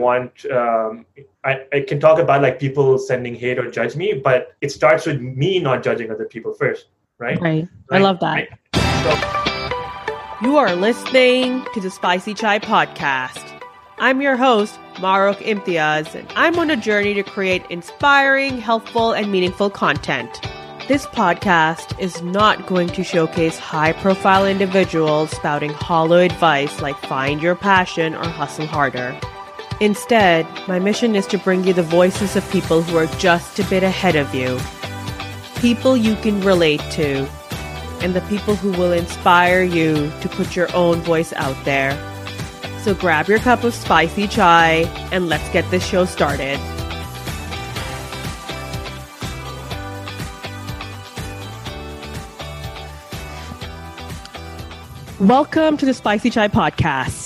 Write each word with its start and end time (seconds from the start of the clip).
want 0.00 0.44
um, 0.50 1.06
I, 1.44 1.60
I 1.72 1.80
can 1.86 2.00
talk 2.00 2.18
about 2.18 2.42
like 2.42 2.58
people 2.58 2.98
sending 2.98 3.34
hate 3.34 3.58
or 3.58 3.70
judge 3.70 3.96
me 3.96 4.14
but 4.14 4.56
it 4.60 4.70
starts 4.72 5.06
with 5.06 5.20
me 5.20 5.58
not 5.58 5.82
judging 5.82 6.10
other 6.10 6.26
people 6.26 6.54
first 6.54 6.86
right? 7.18 7.40
Right, 7.40 7.68
i 7.90 7.98
love 7.98 8.18
that. 8.20 8.48
So- 9.04 9.40
you 10.42 10.56
are 10.56 10.74
listening 10.74 11.66
to 11.74 11.80
the 11.82 11.90
spicy 11.90 12.32
chai 12.32 12.58
podcast. 12.58 13.44
I'm 13.98 14.22
your 14.22 14.36
host 14.36 14.78
marok 14.94 15.36
imtiaz 15.36 16.14
and 16.14 16.26
i'm 16.34 16.58
on 16.58 16.70
a 16.70 16.76
journey 16.76 17.12
to 17.14 17.22
create 17.22 17.62
inspiring 17.70 18.58
helpful 18.58 19.12
and 19.12 19.30
meaningful 19.30 19.68
content. 19.68 20.40
This 20.88 21.06
podcast 21.06 21.98
is 22.00 22.20
not 22.22 22.66
going 22.66 22.88
to 22.88 23.04
showcase 23.04 23.58
high 23.58 23.92
profile 23.92 24.46
individuals 24.46 25.30
spouting 25.30 25.70
hollow 25.70 26.18
advice 26.18 26.80
like 26.80 26.96
find 27.02 27.40
your 27.40 27.54
passion 27.54 28.14
or 28.14 28.24
hustle 28.24 28.66
harder. 28.66 29.14
Instead, 29.80 30.46
my 30.68 30.78
mission 30.78 31.16
is 31.16 31.26
to 31.26 31.38
bring 31.38 31.64
you 31.64 31.72
the 31.72 31.82
voices 31.82 32.36
of 32.36 32.46
people 32.50 32.82
who 32.82 32.98
are 32.98 33.06
just 33.16 33.58
a 33.58 33.64
bit 33.70 33.82
ahead 33.82 34.14
of 34.14 34.34
you, 34.34 34.60
people 35.58 35.96
you 35.96 36.14
can 36.16 36.38
relate 36.42 36.82
to, 36.90 37.26
and 38.02 38.14
the 38.14 38.20
people 38.28 38.54
who 38.54 38.72
will 38.72 38.92
inspire 38.92 39.62
you 39.62 40.12
to 40.20 40.28
put 40.28 40.54
your 40.54 40.68
own 40.76 41.00
voice 41.00 41.32
out 41.32 41.56
there. 41.64 41.96
So 42.82 42.94
grab 42.94 43.26
your 43.26 43.38
cup 43.38 43.64
of 43.64 43.72
spicy 43.72 44.28
chai 44.28 44.84
and 45.12 45.30
let's 45.30 45.48
get 45.48 45.64
this 45.70 45.86
show 45.86 46.04
started. 46.04 46.60
Welcome 55.18 55.78
to 55.78 55.86
the 55.86 55.94
Spicy 55.94 56.28
Chai 56.28 56.48
Podcast. 56.48 57.19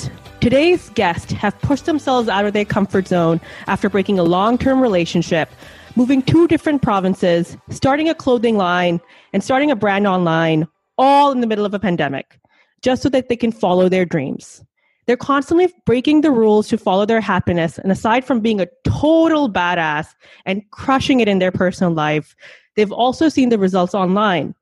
Today's 0.45 0.91
guests 0.91 1.33
have 1.33 1.59
pushed 1.63 1.87
themselves 1.87 2.29
out 2.29 2.45
of 2.45 2.53
their 2.53 2.67
comfort 2.67 3.09
zone 3.09 3.41
after 3.67 3.89
breaking 3.89 4.19
a 4.19 4.23
long 4.23 4.59
term 4.59 4.79
relationship, 4.79 5.49
moving 5.97 6.21
two 6.21 6.47
different 6.49 6.83
provinces, 6.83 7.57
starting 7.71 8.11
a 8.11 8.15
clothing 8.15 8.59
line, 8.59 9.01
and 9.33 9.43
starting 9.43 9.71
a 9.71 9.75
brand 9.75 10.07
online, 10.07 10.69
all 10.99 11.33
in 11.33 11.41
the 11.41 11.47
middle 11.47 11.65
of 11.65 11.73
a 11.73 11.79
pandemic, 11.79 12.39
just 12.83 13.01
so 13.01 13.09
that 13.09 13.31
they 13.31 13.37
can 13.37 13.53
follow 13.53 13.89
their 13.89 14.05
dreams. 14.05 14.63
They're 15.07 15.17
constantly 15.17 15.73
breaking 15.87 16.21
the 16.21 16.31
rules 16.31 16.69
to 16.69 16.77
follow 16.77 17.07
their 17.07 17.23
happiness, 17.23 17.79
and 17.79 17.91
aside 17.91 18.27
from 18.27 18.41
being 18.41 18.61
a 18.61 18.69
total 18.85 19.51
badass 19.51 20.09
and 20.45 20.63
crushing 20.73 21.21
it 21.21 21.29
in 21.29 21.39
their 21.39 21.53
personal 21.53 21.95
life, 21.95 22.37
they've 22.77 22.93
also 22.93 23.31
seen 23.31 23.49
the 23.49 23.59
results 23.59 23.95
online. 23.95 24.55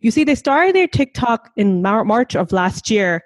You 0.00 0.10
see, 0.10 0.24
they 0.24 0.36
started 0.36 0.74
their 0.74 0.88
TikTok 0.88 1.50
in 1.54 1.82
March 1.82 2.34
of 2.34 2.50
last 2.50 2.90
year 2.90 3.22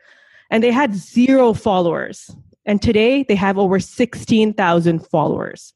and 0.53 0.63
they 0.63 0.71
had 0.71 0.95
zero 0.95 1.55
followers. 1.55 2.31
And 2.67 2.81
today 2.81 3.25
they 3.25 3.35
have 3.35 3.59
over 3.59 3.81
16,000 3.81 4.99
followers. 5.07 5.73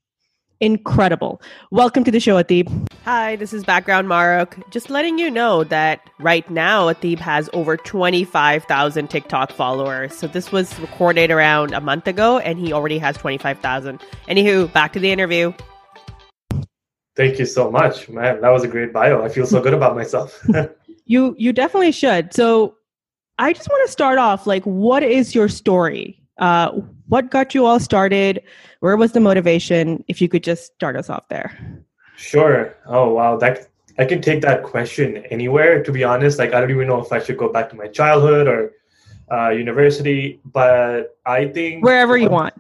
Incredible. 0.60 1.41
Welcome 1.70 2.05
to 2.05 2.10
the 2.10 2.20
show, 2.20 2.36
Atib. 2.36 2.68
Hi, 3.05 3.36
this 3.36 3.55
is 3.55 3.64
Background 3.64 4.06
Marok. 4.06 4.62
Just 4.70 4.91
letting 4.91 5.18
you 5.18 5.30
know 5.30 5.64
that 5.64 6.00
right 6.20 6.48
now 6.50 6.92
Atib 6.92 7.18
has 7.18 7.48
over 7.55 7.78
25,000 7.78 9.08
TikTok 9.08 9.50
followers. 9.50 10.14
So 10.14 10.27
this 10.27 10.52
was 10.52 10.78
recorded 10.78 11.30
around 11.30 11.72
a 11.72 11.80
month 11.80 12.06
ago 12.06 12.38
and 12.38 12.58
he 12.58 12.72
already 12.74 12.98
has 12.98 13.16
25,000. 13.16 13.98
Anywho, 14.28 14.70
back 14.74 14.92
to 14.92 15.00
the 15.00 15.11
interview. 15.11 15.55
Thank 17.16 17.38
you 17.38 17.46
so 17.46 17.70
much, 17.70 18.11
man. 18.11 18.42
That 18.42 18.50
was 18.50 18.62
a 18.62 18.68
great 18.68 18.92
bio. 18.92 19.24
I 19.24 19.30
feel 19.30 19.46
so 19.46 19.62
good 19.62 19.74
about 19.74 19.96
myself. 19.96 20.46
You 21.08 21.36
you 21.38 21.52
definitely 21.52 21.92
should. 21.92 22.34
So 22.34 22.74
I 23.39 23.53
just 23.53 23.69
want 23.69 23.87
to 23.87 23.92
start 23.92 24.19
off 24.19 24.47
like 24.47 24.65
what 24.65 25.03
is 25.03 25.34
your 25.34 25.48
story? 25.48 26.20
Uh, 26.39 26.73
what 27.09 27.31
got 27.31 27.55
you 27.55 27.67
all 27.67 27.81
started? 27.81 28.42
Where 28.81 28.97
was 28.97 29.12
the 29.12 29.20
motivation? 29.20 30.05
If 30.09 30.20
you 30.20 30.29
could 30.29 30.42
just 30.42 30.75
start 30.75 30.97
us 30.97 31.11
off 31.11 31.29
there. 31.29 31.84
Sure. 32.17 32.75
Oh 32.87 33.12
wow, 33.12 33.37
that 33.37 33.69
I 33.98 34.05
can 34.05 34.20
take 34.23 34.41
that 34.42 34.62
question 34.62 35.19
anywhere. 35.31 35.83
To 35.83 35.92
be 35.92 36.05
honest, 36.05 36.39
like 36.39 36.55
I 36.55 36.61
don't 36.61 36.70
even 36.70 36.89
know 36.89 37.01
if 37.01 37.13
I 37.13 37.19
should 37.19 37.36
go 37.36 37.51
back 37.51 37.69
to 37.70 37.77
my 37.77 37.89
childhood 37.89 38.48
or 38.48 38.73
uh, 39.30 39.51
university, 39.51 40.41
but 40.45 41.17
I 41.27 41.48
think 41.48 41.85
wherever 41.85 42.17
you 42.17 42.30
want. 42.41 42.55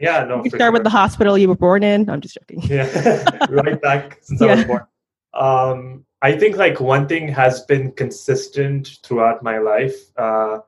Yeah, 0.00 0.24
no. 0.24 0.42
You 0.42 0.50
start 0.50 0.60
sure. 0.60 0.72
with 0.72 0.84
the 0.84 0.90
hospital 0.90 1.36
you 1.36 1.48
were 1.48 1.56
born 1.56 1.82
in. 1.82 2.08
I'm 2.08 2.20
just 2.20 2.34
joking. 2.34 2.62
Yeah, 2.62 3.46
right 3.50 3.80
back 3.80 4.18
since 4.22 4.40
yeah. 4.40 4.46
I 4.46 4.54
was 4.54 4.64
born. 4.64 4.86
Um, 5.34 6.04
I 6.22 6.36
think 6.36 6.56
like 6.56 6.80
one 6.80 7.08
thing 7.08 7.28
has 7.28 7.62
been 7.62 7.92
consistent 7.92 8.98
throughout 9.02 9.42
my 9.42 9.58
life 9.58 9.96
uh, 10.18 10.60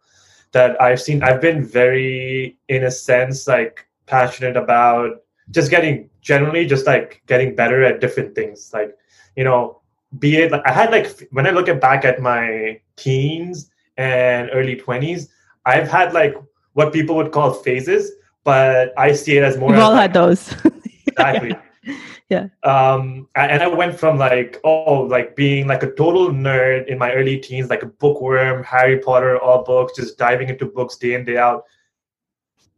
that 0.53 0.81
I've 0.81 1.01
seen. 1.01 1.23
I've 1.23 1.41
been 1.41 1.65
very, 1.65 2.59
in 2.69 2.85
a 2.85 2.91
sense, 2.91 3.47
like 3.47 3.87
passionate 4.07 4.57
about 4.57 5.23
just 5.51 5.71
getting 5.71 6.09
generally 6.23 6.67
just 6.67 6.87
like 6.87 7.23
getting 7.27 7.55
better 7.55 7.85
at 7.85 8.01
different 8.01 8.35
things. 8.35 8.71
Like 8.73 8.97
you 9.37 9.45
know, 9.45 9.81
be 10.19 10.37
it 10.37 10.53
like 10.53 10.63
I 10.65 10.73
had 10.73 10.91
like 10.91 11.29
when 11.33 11.47
I 11.47 11.51
look 11.51 11.69
at 11.69 11.81
back 11.81 12.05
at 12.05 12.21
my 12.21 12.81
teens 12.97 13.71
and 13.99 14.49
early 14.55 14.77
twenties, 14.77 15.29
I've 15.67 15.89
had 15.89 16.15
like 16.15 16.35
what 16.73 16.95
people 16.95 17.15
would 17.17 17.33
call 17.33 17.53
phases, 17.53 18.11
but 18.43 18.99
I 18.99 19.13
see 19.13 19.37
it 19.37 19.43
as 19.43 19.59
more. 19.59 19.71
We've 19.71 19.81
all 19.81 19.93
like, 19.93 20.01
had 20.01 20.13
those. 20.15 20.55
exactly 21.07 21.55
yeah. 22.29 22.47
Um 22.63 23.29
and 23.35 23.63
i 23.63 23.67
went 23.67 23.99
from 23.99 24.19
like 24.19 24.61
oh 24.65 25.03
like 25.03 25.35
being 25.35 25.67
like 25.67 25.83
a 25.83 25.93
total 25.93 26.31
nerd 26.31 26.87
in 26.87 26.99
my 26.99 27.13
early 27.13 27.39
teens 27.39 27.71
like 27.71 27.83
a 27.83 27.87
bookworm 27.87 28.63
harry 28.63 28.99
potter 28.99 29.39
all 29.39 29.65
books 29.65 29.95
just 29.97 30.19
diving 30.19 30.49
into 30.49 30.67
books 30.67 30.97
day 30.97 31.15
in 31.15 31.25
day 31.25 31.37
out. 31.37 31.65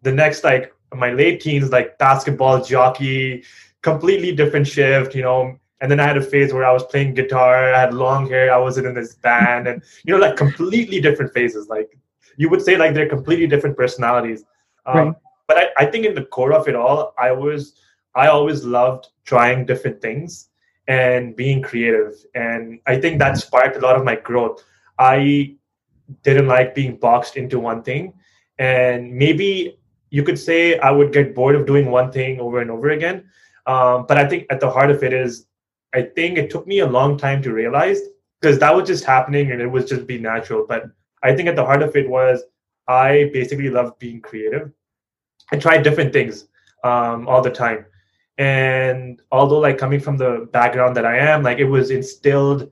The 0.03 0.13
next 0.13 0.45
like 0.45 0.75
my 0.95 1.13
late 1.13 1.41
teens 1.41 1.71
like 1.71 1.99
basketball 1.99 2.63
jockey 2.63 3.45
completely 3.83 4.33
different 4.35 4.67
shift 4.67 5.15
you 5.15 5.23
know? 5.23 5.59
And 5.81 5.91
then 5.91 6.01
i 6.01 6.07
had 6.07 6.17
a 6.17 6.23
phase 6.23 6.53
where 6.55 6.65
i 6.65 6.73
was 6.73 6.85
playing 6.85 7.15
guitar 7.15 7.75
i 7.75 7.81
had 7.81 7.93
long 7.93 8.29
hair 8.29 8.53
i 8.53 8.57
wasn't 8.57 8.87
in 8.87 8.95
this 8.95 9.17
band 9.17 9.69
and 9.69 9.83
you 10.05 10.13
know 10.13 10.21
like 10.21 10.37
completely 10.37 11.01
different 11.01 11.33
phases. 11.35 11.69
Like 11.69 11.99
you 12.37 12.49
would 12.49 12.63
say 12.63 12.77
like 12.77 12.95
they're 12.95 13.09
completely 13.09 13.47
different 13.47 13.77
personalities. 13.77 14.45
Um, 14.87 14.97
right. 14.97 15.15
but 15.47 15.57
I, 15.57 15.67
I 15.79 15.87
think 15.87 16.05
in 16.05 16.15
the 16.15 16.25
core 16.25 16.53
of 16.53 16.69
it 16.69 16.75
all 16.75 17.15
i 17.19 17.33
was 17.33 17.75
I 18.15 18.29
always 18.29 18.65
loved 18.65 19.09
trying 19.25 19.67
different 19.67 20.01
things 20.01 20.49
and 20.87 21.35
being 21.35 21.63
creative. 21.63 22.15
And 22.35 22.81
I 22.87 23.01
think 23.01 23.19
that 23.19 23.37
sparked 23.39 23.77
a 23.77 23.81
lot 23.81 23.97
of 23.97 24.05
my 24.05 24.17
growth. 24.17 24.63
I 24.99 25.57
didn't 26.23 26.47
like 26.47 26.75
being 26.75 26.97
boxed 26.97 27.37
into 27.37 27.59
one 27.59 27.83
thing. 27.83 28.15
And 28.59 29.13
maybe 29.13 29.79
you 30.11 30.23
could 30.23 30.39
say 30.39 30.79
I 30.79 30.91
would 30.91 31.13
get 31.13 31.35
bored 31.35 31.57
of 31.57 31.67
doing 31.67 31.91
one 31.91 32.13
thing 32.13 32.39
over 32.39 32.61
and 32.61 32.71
over 32.71 32.91
again. 32.91 33.25
Um, 33.67 34.05
but 34.07 34.19
I 34.19 34.29
think 34.29 34.47
at 34.51 34.61
the 34.61 34.71
heart 34.71 34.91
of 34.91 35.03
it 35.03 35.13
is, 35.13 35.47
I 35.95 36.03
think 36.03 36.39
it 36.39 36.51
took 36.51 36.67
me 36.67 36.81
a 36.81 36.87
long 36.87 37.17
time 37.17 37.43
to 37.43 37.53
realize 37.53 38.01
because 38.41 38.59
that 38.59 38.75
was 38.75 38.87
just 38.87 39.05
happening 39.05 39.53
and 39.53 39.61
it 39.61 39.67
was 39.67 39.87
just 39.87 40.07
be 40.07 40.19
natural. 40.19 40.67
But 40.69 40.85
I 41.23 41.35
think 41.35 41.49
at 41.49 41.57
the 41.57 41.65
heart 41.65 41.83
of 41.83 41.97
it 41.97 42.09
was 42.09 42.43
I 42.87 43.31
basically 43.33 43.71
loved 43.71 43.99
being 43.99 44.21
creative 44.21 44.71
and 45.51 45.63
tried 45.63 45.83
different 45.83 46.13
things 46.13 46.47
um, 46.85 47.27
all 47.27 47.41
the 47.41 47.51
time 47.51 47.87
and 48.39 49.23
although 49.31 49.59
like 49.59 49.79
coming 49.79 50.01
from 50.01 50.17
the 50.17 50.49
background 50.53 50.97
that 50.97 51.07
i 51.07 51.17
am 51.17 51.43
like 51.43 51.59
it 51.59 51.65
was 51.65 51.91
instilled 51.91 52.71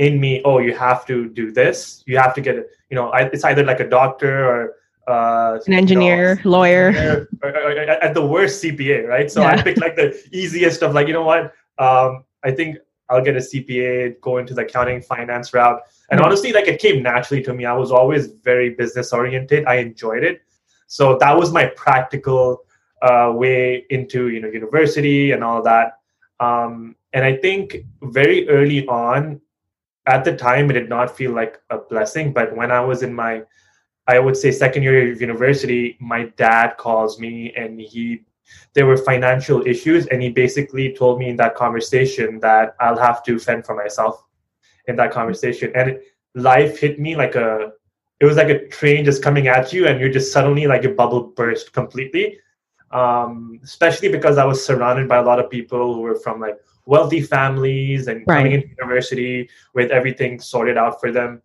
in 0.00 0.18
me 0.18 0.40
oh 0.44 0.58
you 0.58 0.74
have 0.74 1.06
to 1.06 1.28
do 1.28 1.52
this. 1.52 2.02
You 2.06 2.16
have 2.16 2.34
to 2.34 2.40
get 2.40 2.56
it, 2.56 2.70
you 2.88 2.96
know 2.96 3.12
it's 3.12 3.44
either 3.44 3.62
like 3.62 3.80
a 3.80 3.88
doctor 3.88 4.34
or 4.50 4.76
uh, 5.06 5.58
an 5.66 5.74
engineer 5.74 6.38
you 6.38 6.44
know, 6.44 6.56
lawyer. 6.56 7.28
or, 7.42 7.50
or, 7.50 7.56
or, 7.56 7.78
at 7.78 8.14
the 8.14 8.26
worst 8.26 8.62
cpa 8.62 9.06
right? 9.06 9.30
So 9.30 9.42
yeah. 9.42 9.50
i 9.50 9.62
picked 9.62 9.80
like 9.80 9.96
the 9.96 10.08
easiest 10.32 10.82
of 10.82 10.94
like 10.94 11.06
you 11.06 11.12
know 11.12 11.24
what? 11.32 11.52
Um, 11.78 12.24
i 12.42 12.50
think 12.50 12.78
i'll 13.10 13.22
get 13.22 13.36
a 13.36 13.44
cpa 13.50 14.18
go 14.20 14.38
into 14.38 14.54
the 14.54 14.62
accounting 14.62 15.02
finance 15.02 15.52
route. 15.52 15.80
And 16.10 16.20
honestly 16.20 16.52
like 16.52 16.66
it 16.66 16.80
came 16.80 17.02
naturally 17.02 17.42
to 17.44 17.52
me. 17.52 17.66
I 17.66 17.74
was 17.74 17.92
always 17.92 18.28
very 18.50 18.70
business 18.70 19.12
oriented 19.12 19.66
i 19.66 19.76
enjoyed 19.76 20.24
it. 20.24 20.40
So 20.86 21.18
that 21.18 21.36
was 21.36 21.52
my 21.52 21.66
practical 21.76 22.64
uh, 23.02 23.32
way 23.34 23.84
into 23.90 24.28
you 24.28 24.40
know 24.40 24.48
university 24.48 25.32
and 25.32 25.42
all 25.42 25.62
that. 25.62 25.98
Um, 26.38 26.96
and 27.12 27.24
I 27.24 27.36
think 27.36 27.84
very 28.02 28.48
early 28.48 28.86
on, 28.86 29.40
at 30.06 30.24
the 30.24 30.36
time, 30.36 30.70
it 30.70 30.74
did 30.74 30.88
not 30.88 31.16
feel 31.16 31.32
like 31.32 31.60
a 31.70 31.78
blessing. 31.78 32.32
But 32.32 32.56
when 32.56 32.70
I 32.70 32.80
was 32.80 33.02
in 33.02 33.12
my, 33.12 33.42
I 34.06 34.18
would 34.18 34.36
say 34.36 34.50
second 34.50 34.82
year 34.82 35.12
of 35.12 35.20
university, 35.20 35.96
my 36.00 36.24
dad 36.36 36.76
calls 36.78 37.18
me 37.18 37.52
and 37.54 37.80
he, 37.80 38.22
there 38.74 38.86
were 38.86 38.96
financial 38.96 39.66
issues, 39.66 40.06
and 40.06 40.22
he 40.22 40.30
basically 40.30 40.94
told 40.94 41.18
me 41.18 41.28
in 41.28 41.36
that 41.36 41.54
conversation 41.54 42.40
that 42.40 42.74
I'll 42.80 42.98
have 42.98 43.22
to 43.24 43.38
fend 43.38 43.66
for 43.66 43.76
myself 43.76 44.24
in 44.88 44.96
that 44.96 45.12
conversation. 45.12 45.70
And 45.74 46.00
life 46.34 46.80
hit 46.80 46.98
me 46.98 47.14
like 47.16 47.34
a, 47.34 47.72
it 48.20 48.24
was 48.24 48.36
like 48.36 48.48
a 48.48 48.66
train 48.68 49.04
just 49.04 49.22
coming 49.22 49.48
at 49.48 49.72
you, 49.72 49.86
and 49.86 50.00
you're 50.00 50.10
just 50.10 50.32
suddenly 50.32 50.66
like 50.66 50.82
your 50.82 50.94
bubble 50.94 51.22
burst 51.22 51.72
completely 51.72 52.38
um, 52.90 53.60
especially 53.62 54.08
because 54.08 54.38
I 54.38 54.44
was 54.44 54.64
surrounded 54.64 55.08
by 55.08 55.16
a 55.16 55.22
lot 55.22 55.38
of 55.38 55.50
people 55.50 55.94
who 55.94 56.00
were 56.00 56.16
from 56.16 56.40
like 56.40 56.58
wealthy 56.86 57.20
families 57.20 58.08
and 58.08 58.24
right. 58.26 58.38
coming 58.38 58.52
into 58.52 58.68
university 58.68 59.48
with 59.74 59.90
everything 59.90 60.40
sorted 60.40 60.76
out 60.76 61.00
for 61.00 61.12
them. 61.12 61.42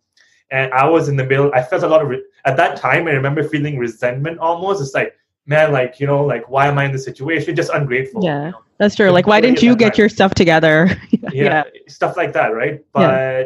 And 0.50 0.72
I 0.72 0.88
was 0.88 1.08
in 1.08 1.16
the 1.16 1.24
middle. 1.24 1.52
I 1.54 1.62
felt 1.62 1.82
a 1.82 1.88
lot 1.88 2.02
of 2.02 2.08
re- 2.08 2.24
at 2.44 2.56
that 2.56 2.76
time. 2.76 3.08
I 3.08 3.12
remember 3.12 3.42
feeling 3.42 3.78
resentment 3.78 4.38
almost. 4.38 4.80
It's 4.80 4.94
like 4.94 5.14
man, 5.46 5.72
like 5.72 5.98
you 6.00 6.06
know, 6.06 6.24
like 6.24 6.48
why 6.48 6.66
am 6.66 6.78
I 6.78 6.84
in 6.84 6.92
this 6.92 7.04
situation? 7.04 7.56
Just 7.56 7.70
ungrateful. 7.72 8.22
Yeah, 8.22 8.46
you 8.46 8.50
know? 8.50 8.62
that's 8.78 8.94
true. 8.94 9.10
Like, 9.10 9.26
why 9.26 9.40
didn't 9.40 9.62
you 9.62 9.74
get 9.76 9.96
your 9.96 10.08
stuff 10.08 10.34
together? 10.34 10.90
yeah, 11.10 11.30
yeah, 11.32 11.64
stuff 11.88 12.16
like 12.16 12.32
that, 12.34 12.48
right? 12.48 12.84
But 12.92 13.00
yeah. 13.00 13.44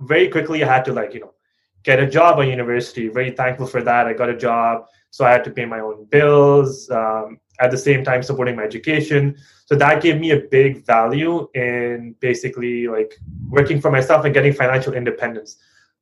very 0.00 0.28
quickly, 0.28 0.62
I 0.62 0.72
had 0.72 0.84
to 0.86 0.92
like 0.92 1.14
you 1.14 1.20
know 1.20 1.34
get 1.82 1.98
a 1.98 2.06
job 2.06 2.38
at 2.40 2.48
university. 2.48 3.08
Very 3.08 3.30
thankful 3.30 3.66
for 3.66 3.82
that. 3.82 4.06
I 4.06 4.12
got 4.12 4.28
a 4.28 4.36
job, 4.36 4.86
so 5.16 5.24
I 5.24 5.30
had 5.30 5.44
to 5.44 5.50
pay 5.50 5.64
my 5.64 5.80
own 5.80 6.04
bills. 6.04 6.90
Um, 6.90 7.40
at 7.60 7.70
the 7.70 7.78
same 7.78 8.04
time, 8.04 8.22
supporting 8.22 8.56
my 8.56 8.62
education. 8.62 9.36
So 9.66 9.74
that 9.76 10.02
gave 10.02 10.20
me 10.20 10.32
a 10.32 10.40
big 10.40 10.84
value 10.84 11.48
in 11.54 12.14
basically 12.20 12.86
like 12.88 13.18
working 13.48 13.80
for 13.80 13.90
myself 13.90 14.24
and 14.24 14.34
getting 14.34 14.52
financial 14.52 14.94
independence. 14.94 15.56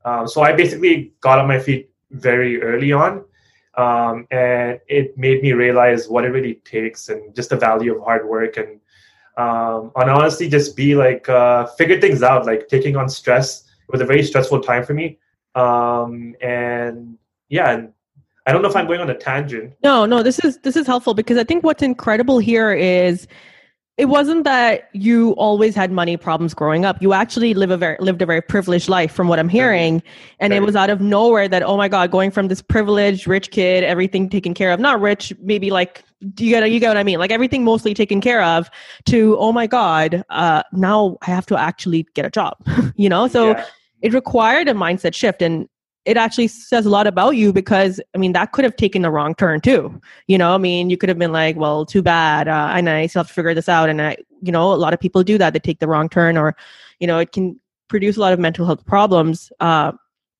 Um, 0.04 0.28
so 0.28 0.42
I 0.42 0.52
basically 0.52 1.12
got 1.20 1.38
on 1.38 1.48
my 1.48 1.58
feet 1.58 1.90
very 2.10 2.62
early 2.62 2.92
on. 2.92 3.24
Um, 3.76 4.26
and 4.30 4.80
it 4.88 5.16
made 5.18 5.42
me 5.42 5.52
realize 5.52 6.08
what 6.08 6.24
it 6.24 6.28
really 6.28 6.54
takes 6.64 7.08
and 7.08 7.34
just 7.34 7.50
the 7.50 7.56
value 7.56 7.96
of 7.96 8.04
hard 8.04 8.28
work 8.28 8.56
and 8.56 8.80
um, 9.36 9.90
and 9.96 10.08
honestly 10.08 10.48
just 10.48 10.76
be 10.76 10.94
like 10.94 11.28
uh, 11.28 11.66
figure 11.66 12.00
things 12.00 12.22
out 12.22 12.46
like 12.46 12.68
taking 12.68 12.94
on 12.94 13.08
stress 13.08 13.64
it 13.64 13.90
was 13.90 14.00
a 14.00 14.04
very 14.04 14.22
stressful 14.22 14.60
time 14.60 14.84
for 14.84 14.94
me 14.94 15.18
um, 15.56 16.36
and 16.40 17.18
yeah 17.48 17.72
and 17.72 17.92
i 18.46 18.52
don't 18.52 18.62
know 18.62 18.68
if 18.68 18.76
i'm 18.76 18.86
going 18.86 19.00
on 19.00 19.10
a 19.10 19.14
tangent 19.14 19.72
no 19.82 20.06
no 20.06 20.22
this 20.22 20.38
is 20.40 20.58
this 20.58 20.76
is 20.76 20.86
helpful 20.86 21.14
because 21.14 21.36
i 21.36 21.44
think 21.44 21.64
what's 21.64 21.82
incredible 21.82 22.38
here 22.38 22.72
is 22.72 23.26
it 23.96 24.06
wasn't 24.06 24.42
that 24.42 24.88
you 24.92 25.32
always 25.32 25.76
had 25.76 25.92
money 25.92 26.16
problems 26.16 26.52
growing 26.52 26.84
up. 26.84 27.00
You 27.00 27.12
actually 27.12 27.54
live 27.54 27.70
a 27.70 27.76
very 27.76 27.96
lived 28.00 28.22
a 28.22 28.26
very 28.26 28.42
privileged 28.42 28.88
life 28.88 29.12
from 29.12 29.28
what 29.28 29.38
I'm 29.38 29.48
hearing. 29.48 30.02
And 30.40 30.52
it 30.52 30.62
was 30.62 30.74
out 30.74 30.90
of 30.90 31.00
nowhere 31.00 31.46
that, 31.46 31.62
oh 31.62 31.76
my 31.76 31.88
God, 31.88 32.10
going 32.10 32.32
from 32.32 32.48
this 32.48 32.60
privileged 32.60 33.28
rich 33.28 33.52
kid, 33.52 33.84
everything 33.84 34.28
taken 34.28 34.52
care 34.52 34.72
of, 34.72 34.80
not 34.80 35.00
rich, 35.00 35.32
maybe 35.40 35.70
like 35.70 36.02
you 36.20 36.50
get 36.50 36.68
you 36.72 36.80
get 36.80 36.88
what 36.88 36.96
I 36.96 37.04
mean? 37.04 37.20
Like 37.20 37.30
everything 37.30 37.62
mostly 37.62 37.94
taken 37.94 38.20
care 38.20 38.42
of 38.42 38.68
to, 39.06 39.36
oh 39.38 39.52
my 39.52 39.68
God, 39.68 40.24
uh, 40.28 40.64
now 40.72 41.16
I 41.22 41.30
have 41.30 41.46
to 41.46 41.56
actually 41.56 42.04
get 42.14 42.24
a 42.24 42.30
job. 42.30 42.56
you 42.96 43.08
know? 43.08 43.28
So 43.28 43.50
yeah. 43.50 43.64
it 44.02 44.12
required 44.12 44.66
a 44.66 44.74
mindset 44.74 45.14
shift. 45.14 45.40
And 45.40 45.68
it 46.04 46.16
actually 46.16 46.48
says 46.48 46.84
a 46.86 46.90
lot 46.90 47.06
about 47.06 47.30
you 47.30 47.52
because 47.52 48.00
I 48.14 48.18
mean 48.18 48.32
that 48.32 48.52
could 48.52 48.64
have 48.64 48.76
taken 48.76 49.02
the 49.02 49.10
wrong 49.10 49.34
turn 49.34 49.60
too. 49.60 50.00
You 50.26 50.38
know, 50.38 50.54
I 50.54 50.58
mean, 50.58 50.90
you 50.90 50.96
could 50.96 51.08
have 51.08 51.18
been 51.18 51.32
like, 51.32 51.56
"Well, 51.56 51.86
too 51.86 52.02
bad," 52.02 52.48
uh, 52.48 52.70
and 52.72 52.88
I 52.88 53.06
still 53.06 53.20
have 53.20 53.28
to 53.28 53.34
figure 53.34 53.54
this 53.54 53.68
out. 53.68 53.88
And 53.88 54.00
I, 54.00 54.16
you 54.42 54.52
know, 54.52 54.72
a 54.72 54.76
lot 54.76 54.94
of 54.94 55.00
people 55.00 55.22
do 55.22 55.38
that; 55.38 55.52
they 55.52 55.58
take 55.58 55.80
the 55.80 55.88
wrong 55.88 56.08
turn, 56.08 56.36
or 56.36 56.56
you 57.00 57.06
know, 57.06 57.18
it 57.18 57.32
can 57.32 57.58
produce 57.88 58.16
a 58.16 58.20
lot 58.20 58.32
of 58.32 58.38
mental 58.38 58.66
health 58.66 58.84
problems. 58.86 59.50
Uh, 59.60 59.92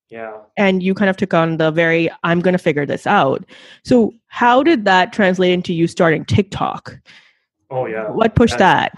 yeah. 0.09 0.37
And 0.57 0.83
you 0.83 0.93
kind 0.93 1.09
of 1.09 1.17
took 1.17 1.33
on 1.33 1.57
the 1.57 1.71
very, 1.71 2.09
"I'm 2.23 2.41
going 2.41 2.53
to 2.53 2.59
figure 2.59 2.85
this 2.85 3.07
out." 3.07 3.43
So, 3.83 4.13
how 4.27 4.61
did 4.61 4.85
that 4.85 5.13
translate 5.13 5.51
into 5.51 5.73
you 5.73 5.87
starting 5.87 6.25
TikTok? 6.25 6.99
Oh 7.71 7.87
yeah. 7.87 8.09
What 8.09 8.35
pushed 8.35 8.59
that? 8.59 8.93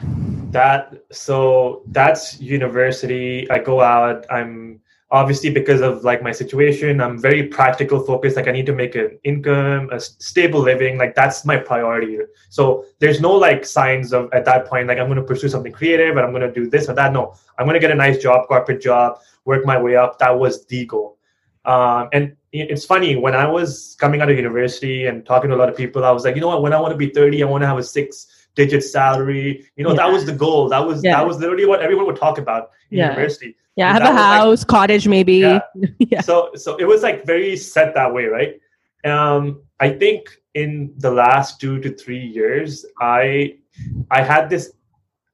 That 0.51 1.05
so 1.11 1.83
that's 1.87 2.39
university. 2.41 3.49
I 3.49 3.59
go 3.59 3.81
out. 3.81 4.25
I'm 4.29 4.81
obviously 5.09 5.49
because 5.49 5.79
of 5.79 6.03
like 6.03 6.21
my 6.21 6.33
situation 6.33 6.99
i'm 6.99 7.17
very 7.17 7.43
practical 7.43 8.03
focused 8.03 8.35
like 8.35 8.47
i 8.47 8.51
need 8.51 8.65
to 8.65 8.73
make 8.73 8.93
an 8.95 9.17
income 9.23 9.89
a 9.93 9.99
stable 9.99 10.59
living 10.59 10.97
like 10.97 11.15
that's 11.15 11.45
my 11.45 11.55
priority. 11.55 12.19
So 12.49 12.83
there's 12.99 13.21
no 13.21 13.31
like 13.31 13.65
signs 13.65 14.11
of 14.11 14.29
at 14.33 14.43
that 14.45 14.65
point 14.65 14.87
like 14.87 14.97
i'm 14.97 15.07
going 15.07 15.17
to 15.17 15.23
pursue 15.23 15.47
something 15.47 15.71
creative 15.71 16.17
and 16.17 16.25
i'm 16.25 16.31
going 16.31 16.41
to 16.41 16.51
do 16.51 16.69
this 16.69 16.89
or 16.89 16.93
that. 16.93 17.13
No 17.13 17.35
i'm 17.57 17.65
going 17.65 17.75
to 17.75 17.79
get 17.79 17.91
a 17.91 17.95
nice 17.95 18.21
job 18.21 18.47
corporate 18.47 18.81
job 18.81 19.19
work 19.45 19.65
my 19.65 19.81
way 19.81 19.95
up. 19.95 20.19
That 20.19 20.37
was 20.37 20.65
the 20.65 20.85
goal. 20.85 21.17
Um, 21.63 22.09
and 22.11 22.35
it's 22.51 22.85
funny 22.85 23.15
when 23.15 23.35
i 23.35 23.45
was 23.45 23.95
coming 23.99 24.21
out 24.21 24.29
of 24.29 24.35
university 24.35 25.07
and 25.07 25.25
talking 25.25 25.49
to 25.49 25.55
a 25.55 25.59
lot 25.59 25.69
of 25.69 25.75
people 25.75 26.03
i 26.03 26.11
was 26.11 26.23
like 26.23 26.35
you 26.35 26.41
know 26.41 26.47
what? 26.47 26.61
When 26.61 26.73
i 26.73 26.79
want 26.79 26.91
to 26.91 26.97
be 26.97 27.09
30 27.09 27.43
i 27.43 27.45
want 27.45 27.61
to 27.61 27.67
have 27.67 27.77
a 27.77 27.83
six 27.83 28.36
digit 28.57 28.83
salary 28.83 29.63
you 29.77 29.83
know 29.83 29.91
yeah. 29.91 30.01
that 30.01 30.11
was 30.11 30.25
the 30.25 30.37
goal 30.45 30.67
that 30.67 30.85
was 30.85 31.03
yeah. 31.03 31.15
that 31.15 31.25
was 31.25 31.37
literally 31.37 31.65
what 31.65 31.79
everyone 31.81 32.05
would 32.05 32.21
talk 32.25 32.37
about 32.37 32.71
in 32.91 32.97
yeah. 32.97 33.09
university 33.11 33.55
yeah, 33.77 33.93
have 33.93 34.01
a 34.01 34.11
house, 34.11 34.61
like, 34.61 34.67
cottage, 34.67 35.07
maybe. 35.07 35.35
Yeah. 35.35 35.59
yeah. 35.99 36.21
So 36.21 36.49
so 36.55 36.77
it 36.77 36.85
was 36.85 37.03
like 37.03 37.25
very 37.27 37.55
set 37.55 37.93
that 37.93 38.11
way, 38.11 38.25
right? 38.25 38.59
Um, 39.05 39.61
I 39.79 39.91
think 39.91 40.29
in 40.55 40.93
the 40.97 41.11
last 41.11 41.61
two 41.61 41.79
to 41.81 41.93
three 41.93 42.25
years, 42.25 42.85
I 42.99 43.59
I 44.09 44.23
had 44.23 44.49
this. 44.49 44.73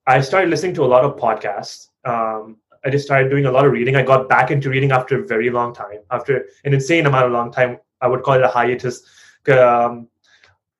I 0.06 0.20
started 0.20 0.50
listening 0.50 0.74
to 0.76 0.84
a 0.84 0.92
lot 0.94 1.06
of 1.06 1.16
podcasts. 1.16 1.88
Um, 2.04 2.58
I 2.84 2.90
just 2.90 3.06
started 3.06 3.30
doing 3.30 3.46
a 3.46 3.52
lot 3.52 3.66
of 3.66 3.72
reading. 3.72 3.96
I 3.96 4.04
got 4.04 4.28
back 4.28 4.52
into 4.52 4.70
reading 4.70 4.92
after 4.92 5.24
a 5.24 5.26
very 5.26 5.50
long 5.50 5.74
time, 5.74 6.00
after 6.12 6.46
an 6.66 6.74
insane 6.74 7.06
amount 7.06 7.28
of 7.28 7.32
long 7.32 7.50
time. 7.50 7.78
I 8.02 8.08
would 8.08 8.24
call 8.24 8.34
it 8.34 8.42
a 8.42 8.50
hiatus. 8.50 9.02
Um, 9.48 10.10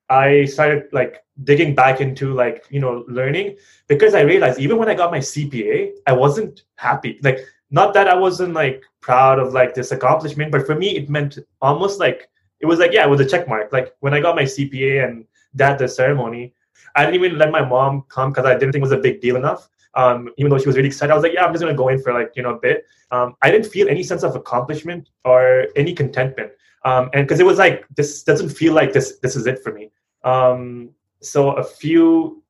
I 0.08 0.44
started 0.44 0.92
like 0.92 1.24
digging 1.42 1.74
back 1.74 2.00
into 2.00 2.32
like 2.32 2.64
you 2.70 2.80
know 2.80 3.04
learning 3.08 3.56
because 3.88 4.14
I 4.14 4.20
realized 4.20 4.60
even 4.60 4.78
when 4.78 4.88
I 4.88 4.94
got 4.94 5.10
my 5.10 5.18
CPA, 5.18 5.92
I 6.06 6.12
wasn't 6.12 6.62
happy. 6.76 7.18
Like 7.22 7.40
not 7.70 7.94
that 7.94 8.08
I 8.08 8.14
wasn't 8.14 8.54
like 8.54 8.84
proud 9.00 9.38
of 9.38 9.52
like 9.52 9.74
this 9.74 9.92
accomplishment, 9.92 10.52
but 10.52 10.66
for 10.66 10.74
me 10.74 10.96
it 10.96 11.08
meant 11.08 11.38
almost 11.60 11.98
like 12.00 12.28
it 12.60 12.66
was 12.66 12.78
like 12.78 12.92
yeah, 12.92 13.04
it 13.04 13.10
was 13.10 13.20
a 13.20 13.28
check 13.28 13.48
mark. 13.48 13.72
Like 13.72 13.94
when 14.00 14.14
I 14.14 14.20
got 14.20 14.36
my 14.36 14.44
CPA 14.44 15.08
and 15.08 15.24
that 15.54 15.78
the 15.78 15.88
ceremony, 15.88 16.54
I 16.94 17.04
didn't 17.04 17.22
even 17.22 17.38
let 17.38 17.50
my 17.50 17.64
mom 17.64 18.04
come 18.08 18.30
because 18.30 18.46
I 18.46 18.54
didn't 18.54 18.72
think 18.72 18.82
it 18.82 18.90
was 18.90 18.92
a 18.92 18.98
big 18.98 19.20
deal 19.20 19.36
enough. 19.36 19.68
Um, 19.96 20.30
even 20.36 20.50
though 20.50 20.58
she 20.58 20.66
was 20.66 20.76
really 20.76 20.88
excited, 20.88 21.12
I 21.12 21.14
was 21.14 21.22
like, 21.22 21.32
yeah, 21.32 21.44
I'm 21.44 21.52
just 21.52 21.62
gonna 21.62 21.76
go 21.76 21.88
in 21.88 22.00
for 22.00 22.12
like 22.12 22.32
you 22.36 22.42
know 22.42 22.54
a 22.54 22.58
bit. 22.58 22.86
Um, 23.10 23.36
I 23.42 23.50
didn't 23.50 23.66
feel 23.66 23.88
any 23.88 24.02
sense 24.02 24.22
of 24.22 24.34
accomplishment 24.34 25.10
or 25.24 25.68
any 25.76 25.94
contentment, 25.94 26.52
um, 26.84 27.10
and 27.12 27.26
because 27.26 27.40
it 27.40 27.46
was 27.46 27.58
like 27.58 27.86
this 27.94 28.22
doesn't 28.22 28.50
feel 28.50 28.74
like 28.74 28.92
this 28.92 29.18
this 29.20 29.36
is 29.36 29.46
it 29.46 29.62
for 29.62 29.72
me. 29.72 29.90
Um, 30.24 30.90
so 31.20 31.52
a 31.52 31.64
few 31.64 32.42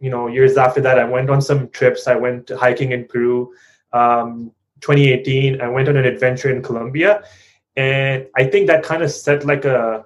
you 0.00 0.10
know 0.10 0.26
years 0.28 0.56
after 0.56 0.80
that, 0.80 0.98
I 0.98 1.04
went 1.04 1.30
on 1.30 1.40
some 1.40 1.68
trips. 1.70 2.06
I 2.06 2.16
went 2.16 2.50
hiking 2.50 2.92
in 2.92 3.06
Peru. 3.06 3.52
Um, 3.92 4.52
2018, 4.80 5.60
I 5.60 5.68
went 5.68 5.88
on 5.88 5.96
an 5.96 6.04
adventure 6.04 6.50
in 6.50 6.62
Colombia, 6.62 7.24
and 7.76 8.26
I 8.36 8.44
think 8.44 8.66
that 8.68 8.82
kind 8.82 9.02
of 9.02 9.10
set 9.10 9.44
like 9.44 9.64
a 9.64 10.04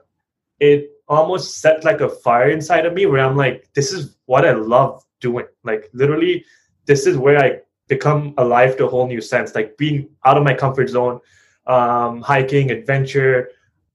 it 0.61 0.91
almost 1.09 1.61
set 1.61 1.85
like 1.85 2.01
a 2.01 2.09
fire 2.09 2.51
inside 2.51 2.87
of 2.87 2.95
me 2.95 3.07
where 3.07 3.21
I'm 3.21 3.37
like, 3.37 3.69
this 3.75 3.93
is 3.93 4.17
what 4.27 4.47
I 4.47 4.53
love 4.53 5.05
doing. 5.21 5.47
Like 5.65 5.91
literally, 5.93 6.45
this 6.87 7.07
is 7.07 7.17
where 7.17 7.39
I 7.39 7.61
become 7.89 8.35
alive 8.39 8.77
to 8.77 8.87
a 8.87 8.89
whole 8.89 9.07
new 9.07 9.21
sense. 9.21 9.55
Like 9.55 9.77
being 9.77 10.09
out 10.25 10.37
of 10.37 10.45
my 10.45 10.55
comfort 10.55 10.89
zone, 10.89 11.21
um, 11.67 12.23
hiking, 12.23 12.71
adventure. 12.71 13.51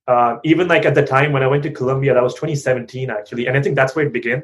Uh, 0.08 0.38
even 0.44 0.68
like 0.68 0.86
at 0.86 0.96
the 0.96 1.06
time 1.06 1.34
when 1.34 1.44
I 1.44 1.48
went 1.48 1.64
to 1.64 1.72
Colombia, 1.72 2.14
that 2.14 2.24
was 2.24 2.34
2017 2.36 3.10
actually, 3.10 3.48
and 3.48 3.58
I 3.58 3.62
think 3.62 3.76
that's 3.76 3.96
where 3.96 4.06
it 4.06 4.14
began. 4.14 4.42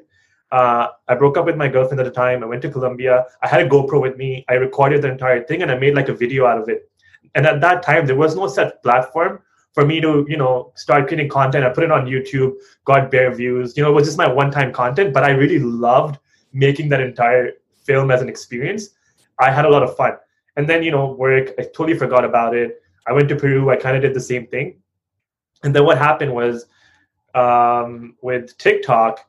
Uh, 0.51 0.89
I 1.07 1.15
broke 1.15 1.37
up 1.37 1.45
with 1.45 1.55
my 1.55 1.67
girlfriend 1.67 1.99
at 1.99 2.03
the 2.03 2.12
time. 2.12 2.43
I 2.43 2.45
went 2.45 2.62
to 2.62 2.69
Colombia. 2.69 3.25
I 3.41 3.47
had 3.47 3.62
a 3.62 3.67
GoPro 3.67 4.00
with 4.00 4.17
me. 4.17 4.45
I 4.47 4.53
recorded 4.53 5.01
the 5.01 5.12
entire 5.12 5.43
thing 5.43 5.63
and 5.63 5.71
I 5.71 5.77
made 5.79 5.95
like 5.95 6.09
a 6.09 6.13
video 6.13 6.45
out 6.45 6.59
of 6.59 6.69
it. 6.69 6.91
And 7.33 7.47
at 7.47 7.59
that 7.62 7.81
time, 7.81 8.05
there 8.05 8.15
was 8.15 8.35
no 8.35 8.47
set 8.47 8.83
platform 8.83 9.39
for 9.73 9.83
me 9.83 10.00
to, 10.01 10.27
you 10.29 10.38
know, 10.38 10.71
start 10.75 11.07
creating 11.07 11.29
content. 11.29 11.65
I 11.65 11.69
put 11.69 11.83
it 11.83 11.91
on 11.91 12.05
YouTube, 12.05 12.53
got 12.85 13.09
bare 13.09 13.33
views. 13.33 13.75
You 13.75 13.81
know, 13.81 13.89
it 13.89 13.93
was 13.93 14.05
just 14.05 14.19
my 14.19 14.31
one-time 14.31 14.71
content, 14.71 15.12
but 15.12 15.23
I 15.23 15.31
really 15.31 15.57
loved 15.57 16.19
making 16.51 16.89
that 16.89 17.01
entire 17.01 17.53
film 17.83 18.11
as 18.11 18.21
an 18.21 18.29
experience. 18.29 18.89
I 19.39 19.51
had 19.51 19.65
a 19.65 19.69
lot 19.69 19.83
of 19.83 19.95
fun. 19.95 20.13
And 20.55 20.67
then, 20.67 20.83
you 20.83 20.91
know, 20.91 21.11
work, 21.13 21.53
I 21.57 21.63
totally 21.63 21.97
forgot 21.97 22.23
about 22.23 22.55
it. 22.55 22.81
I 23.07 23.13
went 23.13 23.29
to 23.29 23.35
Peru. 23.35 23.69
I 23.69 23.75
kind 23.75 23.95
of 23.95 24.01
did 24.01 24.13
the 24.13 24.21
same 24.21 24.47
thing. 24.47 24.77
And 25.63 25.75
then 25.75 25.85
what 25.85 25.97
happened 25.97 26.33
was 26.33 26.65
um, 27.33 28.15
with 28.21 28.57
TikTok, 28.57 29.25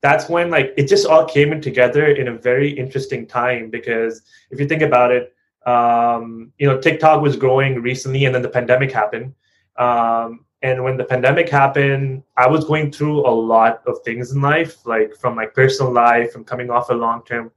that's 0.00 0.28
when 0.28 0.50
like 0.50 0.74
it 0.76 0.88
just 0.88 1.06
all 1.06 1.24
came 1.24 1.52
in 1.52 1.60
together 1.60 2.06
in 2.06 2.28
a 2.28 2.32
very 2.32 2.70
interesting 2.70 3.26
time 3.26 3.70
because 3.70 4.22
if 4.50 4.60
you 4.60 4.68
think 4.68 4.82
about 4.82 5.10
it 5.10 5.34
um, 5.66 6.52
you 6.58 6.66
know 6.66 6.80
tiktok 6.80 7.20
was 7.20 7.36
growing 7.36 7.82
recently 7.82 8.24
and 8.24 8.34
then 8.34 8.42
the 8.42 8.48
pandemic 8.48 8.92
happened 8.92 9.34
um, 9.76 10.44
and 10.62 10.82
when 10.82 10.96
the 10.96 11.04
pandemic 11.04 11.48
happened 11.48 12.22
i 12.36 12.46
was 12.46 12.64
going 12.64 12.92
through 12.92 13.26
a 13.26 13.30
lot 13.30 13.82
of 13.86 13.98
things 14.04 14.32
in 14.32 14.40
life 14.40 14.86
like 14.86 15.14
from 15.16 15.34
my 15.34 15.46
personal 15.46 15.92
life 15.92 16.32
from 16.32 16.44
coming 16.44 16.70
off 16.70 16.90
a 16.90 16.94
long-term 16.94 17.50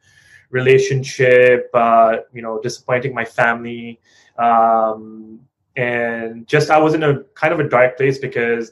relationship 0.52 1.70
uh, 1.74 2.18
you 2.34 2.42
know 2.42 2.60
disappointing 2.62 3.14
my 3.14 3.26
family 3.26 4.00
um, 4.38 5.40
and 5.76 6.48
just 6.48 6.70
i 6.70 6.78
was 6.78 6.94
in 6.94 7.04
a 7.04 7.24
kind 7.42 7.54
of 7.54 7.60
a 7.60 7.68
dark 7.68 7.98
place 7.98 8.18
because 8.18 8.72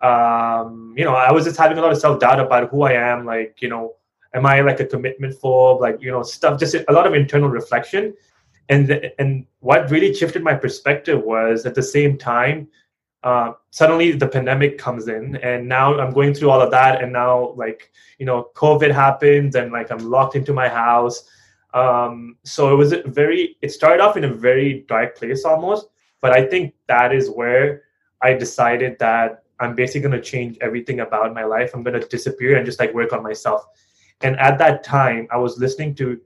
um, 0.00 0.94
you 0.96 1.04
know, 1.04 1.14
I 1.14 1.32
was 1.32 1.44
just 1.44 1.56
having 1.56 1.78
a 1.78 1.80
lot 1.80 1.92
of 1.92 1.98
self 1.98 2.20
doubt 2.20 2.40
about 2.40 2.70
who 2.70 2.82
I 2.82 2.92
am. 2.92 3.24
Like, 3.24 3.56
you 3.60 3.68
know, 3.68 3.94
am 4.34 4.46
I 4.46 4.60
like 4.60 4.80
a 4.80 4.84
commitment 4.84 5.34
phobe? 5.40 5.80
Like, 5.80 6.02
you 6.02 6.10
know, 6.10 6.22
stuff. 6.22 6.60
Just 6.60 6.74
a 6.74 6.92
lot 6.92 7.06
of 7.06 7.14
internal 7.14 7.48
reflection. 7.48 8.14
And 8.68 8.88
the, 8.88 9.20
and 9.20 9.46
what 9.60 9.90
really 9.90 10.12
shifted 10.12 10.42
my 10.42 10.54
perspective 10.54 11.22
was 11.22 11.66
at 11.66 11.74
the 11.74 11.82
same 11.82 12.18
time, 12.18 12.68
uh, 13.26 13.54
suddenly 13.70 14.12
the 14.12 14.28
pandemic 14.28 14.78
comes 14.78 15.08
in, 15.08 15.34
and 15.38 15.68
now 15.68 15.98
I'm 15.98 16.12
going 16.12 16.32
through 16.32 16.48
all 16.48 16.60
of 16.60 16.70
that, 16.70 17.02
and 17.02 17.12
now 17.12 17.54
like 17.56 17.90
you 18.18 18.24
know, 18.24 18.50
COVID 18.54 18.92
happens, 18.92 19.56
and 19.56 19.72
like 19.72 19.90
I'm 19.90 19.98
locked 19.98 20.36
into 20.36 20.52
my 20.52 20.68
house. 20.68 21.24
Um, 21.74 22.36
so 22.44 22.72
it 22.72 22.76
was 22.76 22.94
very. 23.06 23.56
It 23.62 23.72
started 23.72 24.00
off 24.00 24.16
in 24.16 24.22
a 24.22 24.32
very 24.32 24.84
dark 24.88 25.18
place 25.18 25.44
almost, 25.44 25.88
but 26.20 26.30
I 26.30 26.46
think 26.46 26.74
that 26.86 27.12
is 27.12 27.28
where 27.28 27.82
I 28.22 28.32
decided 28.34 28.96
that 29.00 29.42
I'm 29.58 29.74
basically 29.74 30.02
going 30.02 30.22
to 30.22 30.30
change 30.30 30.56
everything 30.60 31.00
about 31.00 31.34
my 31.34 31.42
life. 31.42 31.72
I'm 31.74 31.82
going 31.82 32.00
to 32.00 32.06
disappear 32.06 32.56
and 32.56 32.64
just 32.64 32.78
like 32.78 32.94
work 32.94 33.12
on 33.12 33.24
myself. 33.24 33.66
And 34.20 34.38
at 34.38 34.56
that 34.58 34.84
time, 34.84 35.26
I 35.32 35.36
was 35.36 35.58
listening 35.58 35.96
to 35.96 36.20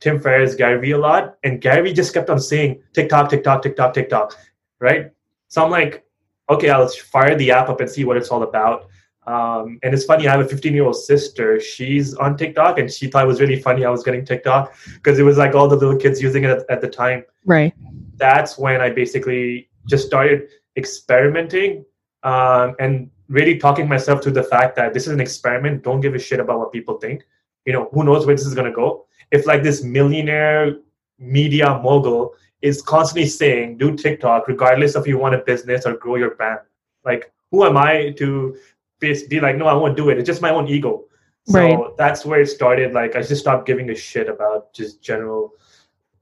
Tim 0.00 0.18
Ferriss, 0.18 0.54
Gary 0.54 0.80
Vee 0.80 0.92
a 0.92 0.98
lot, 0.98 1.36
and 1.44 1.60
Gary 1.60 1.90
Vee 1.90 1.92
just 1.92 2.14
kept 2.14 2.30
on 2.30 2.40
saying 2.40 2.82
TikTok, 2.94 3.28
TikTok, 3.28 3.60
TikTok, 3.60 3.92
TikTok, 3.92 4.34
right? 4.80 5.12
So 5.48 5.62
I'm 5.62 5.70
like, 5.70 6.07
okay, 6.50 6.70
I'll 6.70 6.88
fire 6.88 7.34
the 7.34 7.50
app 7.50 7.68
up 7.68 7.80
and 7.80 7.90
see 7.90 8.04
what 8.04 8.16
it's 8.16 8.28
all 8.28 8.42
about. 8.42 8.88
Um, 9.26 9.78
and 9.82 9.92
it's 9.92 10.04
funny, 10.04 10.26
I 10.26 10.32
have 10.32 10.40
a 10.40 10.48
15 10.48 10.72
year 10.72 10.84
old 10.84 10.96
sister. 10.96 11.60
She's 11.60 12.14
on 12.14 12.36
TikTok, 12.36 12.78
and 12.78 12.90
she 12.90 13.08
thought 13.08 13.24
it 13.24 13.26
was 13.26 13.40
really 13.40 13.60
funny 13.60 13.84
I 13.84 13.90
was 13.90 14.02
getting 14.02 14.24
TikTok 14.24 14.74
because 14.94 15.18
it 15.18 15.22
was 15.22 15.36
like 15.36 15.54
all 15.54 15.68
the 15.68 15.76
little 15.76 15.96
kids 15.96 16.22
using 16.22 16.44
it 16.44 16.50
at, 16.50 16.70
at 16.70 16.80
the 16.80 16.88
time. 16.88 17.24
Right. 17.44 17.74
That's 18.16 18.56
when 18.56 18.80
I 18.80 18.88
basically 18.88 19.68
just 19.86 20.06
started 20.06 20.48
experimenting 20.76 21.84
um, 22.22 22.74
and 22.78 23.10
really 23.28 23.58
talking 23.58 23.86
myself 23.86 24.22
to 24.22 24.30
the 24.30 24.42
fact 24.42 24.76
that 24.76 24.94
this 24.94 25.06
is 25.06 25.12
an 25.12 25.20
experiment. 25.20 25.82
Don't 25.82 26.00
give 26.00 26.14
a 26.14 26.18
shit 26.18 26.40
about 26.40 26.58
what 26.58 26.72
people 26.72 26.96
think. 26.96 27.24
You 27.66 27.74
know, 27.74 27.90
who 27.92 28.04
knows 28.04 28.24
where 28.24 28.34
this 28.34 28.46
is 28.46 28.54
going 28.54 28.70
to 28.70 28.74
go. 28.74 29.06
If 29.30 29.46
like 29.46 29.62
this 29.62 29.82
millionaire 29.82 30.78
media 31.18 31.78
mogul 31.82 32.34
is 32.62 32.82
constantly 32.82 33.28
saying, 33.28 33.78
do 33.78 33.96
TikTok, 33.96 34.48
regardless 34.48 34.94
of 34.94 35.06
you 35.06 35.18
want 35.18 35.34
a 35.34 35.38
business 35.38 35.86
or 35.86 35.96
grow 35.96 36.16
your 36.16 36.34
brand. 36.34 36.60
Like, 37.04 37.32
who 37.50 37.64
am 37.64 37.76
I 37.76 38.10
to 38.18 38.56
be 39.00 39.40
like, 39.40 39.56
no, 39.56 39.66
I 39.66 39.74
won't 39.74 39.96
do 39.96 40.10
it. 40.10 40.18
It's 40.18 40.26
just 40.26 40.42
my 40.42 40.50
own 40.50 40.68
ego. 40.68 41.04
So 41.46 41.58
right. 41.58 41.96
that's 41.96 42.26
where 42.26 42.40
it 42.40 42.48
started. 42.48 42.92
Like, 42.92 43.16
I 43.16 43.22
just 43.22 43.40
stopped 43.40 43.66
giving 43.66 43.88
a 43.90 43.94
shit 43.94 44.28
about 44.28 44.72
just 44.74 45.00
general 45.00 45.54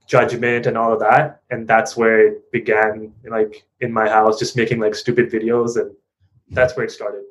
judgment 0.06 0.66
and 0.66 0.76
all 0.78 0.92
of 0.92 1.00
that. 1.00 1.40
And 1.50 1.66
that's 1.66 1.96
where 1.96 2.28
it 2.28 2.52
began, 2.52 3.12
like, 3.24 3.64
in 3.80 3.92
my 3.92 4.08
house, 4.08 4.38
just 4.38 4.56
making 4.56 4.78
like 4.78 4.94
stupid 4.94 5.30
videos. 5.30 5.80
And 5.80 5.90
that's 6.50 6.76
where 6.76 6.84
it 6.84 6.92
started. 6.92 7.24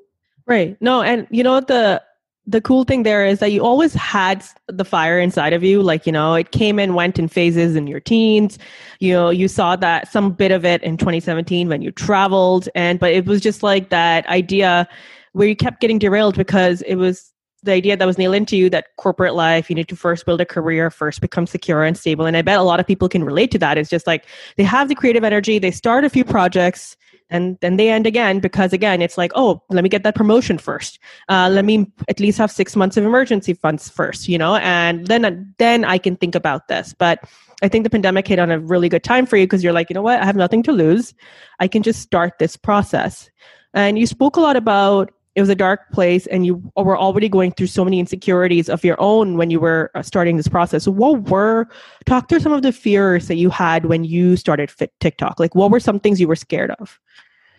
Right. 0.46 0.76
No, 0.82 1.04
and 1.04 1.28
you 1.30 1.44
know, 1.44 1.60
the, 1.62 2.04
the 2.48 2.62
cool 2.62 2.84
thing 2.84 3.04
there 3.04 3.26
is 3.26 3.40
that 3.40 3.52
you 3.52 3.64
always 3.64 3.94
had 3.94 4.44
the 4.68 4.86
fire 4.86 5.20
inside 5.20 5.54
of 5.54 5.64
you. 5.64 5.82
Like 5.82 6.06
you 6.06 6.12
know 6.12 6.36
it 6.36 6.52
came 6.52 6.80
and 6.80 6.96
went 6.96 7.18
in 7.18 7.28
phases 7.28 7.76
in 7.76 7.88
your 7.88 8.00
teens. 8.00 8.60
You 9.00 9.14
know 9.14 9.30
you 9.30 9.48
saw 9.48 9.76
that 9.78 10.12
some 10.12 10.32
bit 10.32 10.52
of 10.52 10.64
it 10.66 10.84
in 10.84 10.98
2017 10.98 11.68
when 11.70 11.82
you 11.82 11.92
traveled. 11.92 12.70
And 12.76 13.00
but 13.00 13.14
it 13.14 13.26
was 13.26 13.42
just 13.42 13.64
like 13.64 13.90
that 13.90 14.28
idea 14.28 14.88
where 15.34 15.48
you 15.48 15.56
kept 15.56 15.82
getting 15.82 16.00
derailed 16.00 16.38
because 16.38 16.82
it 16.84 16.96
was 16.96 17.32
the 17.64 17.72
idea 17.72 17.98
that 17.98 18.06
was 18.06 18.20
nailed 18.20 18.36
into 18.36 18.56
you 18.56 18.70
that 18.70 18.96
corporate 18.98 19.34
life 19.34 19.72
you 19.72 19.76
need 19.76 19.88
to 19.88 19.96
first 19.96 20.24
build 20.28 20.40
a 20.40 20.46
career 20.46 20.92
first 20.92 21.20
become 21.20 21.48
secure 21.48 21.84
and 21.84 21.98
stable. 21.98 22.26
And 22.26 22.38
i 22.38 22.44
bet 22.44 22.60
a 22.60 22.64
lot 22.64 22.80
of 22.80 22.86
people 22.86 23.10
can 23.10 23.24
relate 23.24 23.50
to 23.52 23.60
that. 23.60 23.78
It's 23.78 23.90
just 23.90 24.06
like 24.06 24.28
they 24.58 24.64
have 24.64 24.88
the 24.88 24.96
creative 24.96 25.24
energy. 25.24 25.58
They 25.58 25.72
start 25.72 26.06
a 26.06 26.10
few 26.10 26.24
projects 26.24 26.96
and 27.30 27.58
then 27.62 27.78
they 27.78 27.90
end 27.90 28.06
again 28.06 28.40
because 28.40 28.74
again 28.74 29.02
it's 29.02 29.18
like 29.18 29.32
oh 29.36 29.62
let 29.70 29.84
me 29.84 29.90
get 29.90 30.04
that 30.04 30.16
promotion 30.16 30.58
first. 30.58 31.00
Uh, 31.30 31.50
let 31.52 31.66
me 31.66 31.92
at 32.08 32.20
least 32.20 32.38
have 32.38 32.52
six 32.52 32.76
months 32.76 32.98
of 32.98 33.04
emergency 33.04 33.54
funds 33.54 33.90
first 33.90 34.28
you 34.28 34.38
know 34.38 34.56
and 34.58 35.08
then 35.08 35.54
then 35.58 35.86
i 35.86 35.98
can 35.98 36.16
think 36.16 36.36
about 36.36 36.68
this. 36.68 36.94
But 36.98 37.20
i 37.64 37.68
think 37.68 37.84
the 37.84 37.90
pandemic 37.90 38.28
hit 38.28 38.40
on 38.40 38.52
a 38.52 38.60
really 38.60 38.90
good 38.90 39.04
time 39.04 39.26
for 39.26 39.38
you 39.38 39.46
because 39.46 39.64
you're 39.64 39.74
like 39.74 39.90
you 39.90 39.94
know 39.94 40.02
what? 40.02 40.20
I 40.22 40.26
have 40.26 40.36
nothing 40.36 40.64
to 40.64 40.72
lose. 40.72 41.14
I 41.60 41.68
can 41.68 41.84
just 41.84 42.02
start 42.02 42.34
this 42.40 42.58
process. 42.58 43.30
And 43.74 44.00
you 44.00 44.08
spoke 44.08 44.38
a 44.38 44.42
lot 44.42 44.56
about 44.56 45.12
it 45.36 45.42
was 45.42 45.50
a 45.50 45.56
dark 45.56 45.92
place 45.92 46.28
and 46.28 46.46
you 46.46 46.64
were 46.78 46.98
already 46.98 47.28
going 47.28 47.52
through 47.52 47.68
so 47.68 47.84
many 47.84 48.00
insecurities 48.00 48.70
of 48.70 48.86
your 48.86 48.96
own 49.00 49.36
when 49.36 49.50
you 49.50 49.60
were 49.60 49.92
uh, 49.94 50.02
starting 50.02 50.38
this 50.38 50.48
process. 50.48 50.88
What 50.88 51.30
were 51.30 51.68
talk 52.06 52.30
through 52.30 52.40
some 52.40 52.54
of 52.54 52.62
the 52.62 52.72
fears 52.72 53.28
that 53.28 53.36
you 53.36 53.50
had 53.50 53.86
when 53.86 54.06
you 54.06 54.38
started 54.38 54.72
fit 54.72 54.94
tiktok. 55.02 55.40
Like 55.40 55.54
what 55.54 55.72
were 55.72 55.82
some 55.82 56.00
things 56.00 56.22
you 56.22 56.28
were 56.28 56.38
scared 56.38 56.72
of? 56.80 57.00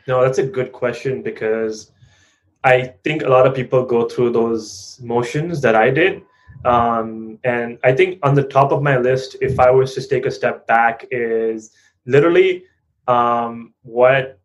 No, 0.06 0.22
that's 0.22 0.38
a 0.38 0.46
good 0.46 0.72
question 0.72 1.22
because 1.22 1.92
I 2.64 2.94
think 3.04 3.22
a 3.22 3.28
lot 3.28 3.46
of 3.46 3.54
people 3.54 3.84
go 3.84 4.08
through 4.08 4.32
those 4.32 4.98
motions 5.02 5.60
that 5.60 5.74
I 5.74 5.90
did. 5.90 6.22
Um, 6.64 7.38
and 7.44 7.78
I 7.84 7.92
think 7.92 8.18
on 8.22 8.34
the 8.34 8.42
top 8.42 8.72
of 8.72 8.82
my 8.82 8.96
list, 8.96 9.36
if 9.42 9.60
I 9.60 9.70
was 9.70 9.94
to 9.94 10.06
take 10.06 10.24
a 10.24 10.30
step 10.30 10.66
back, 10.66 11.06
is 11.10 11.72
literally 12.06 12.64
um, 13.06 13.74
what 13.82 14.40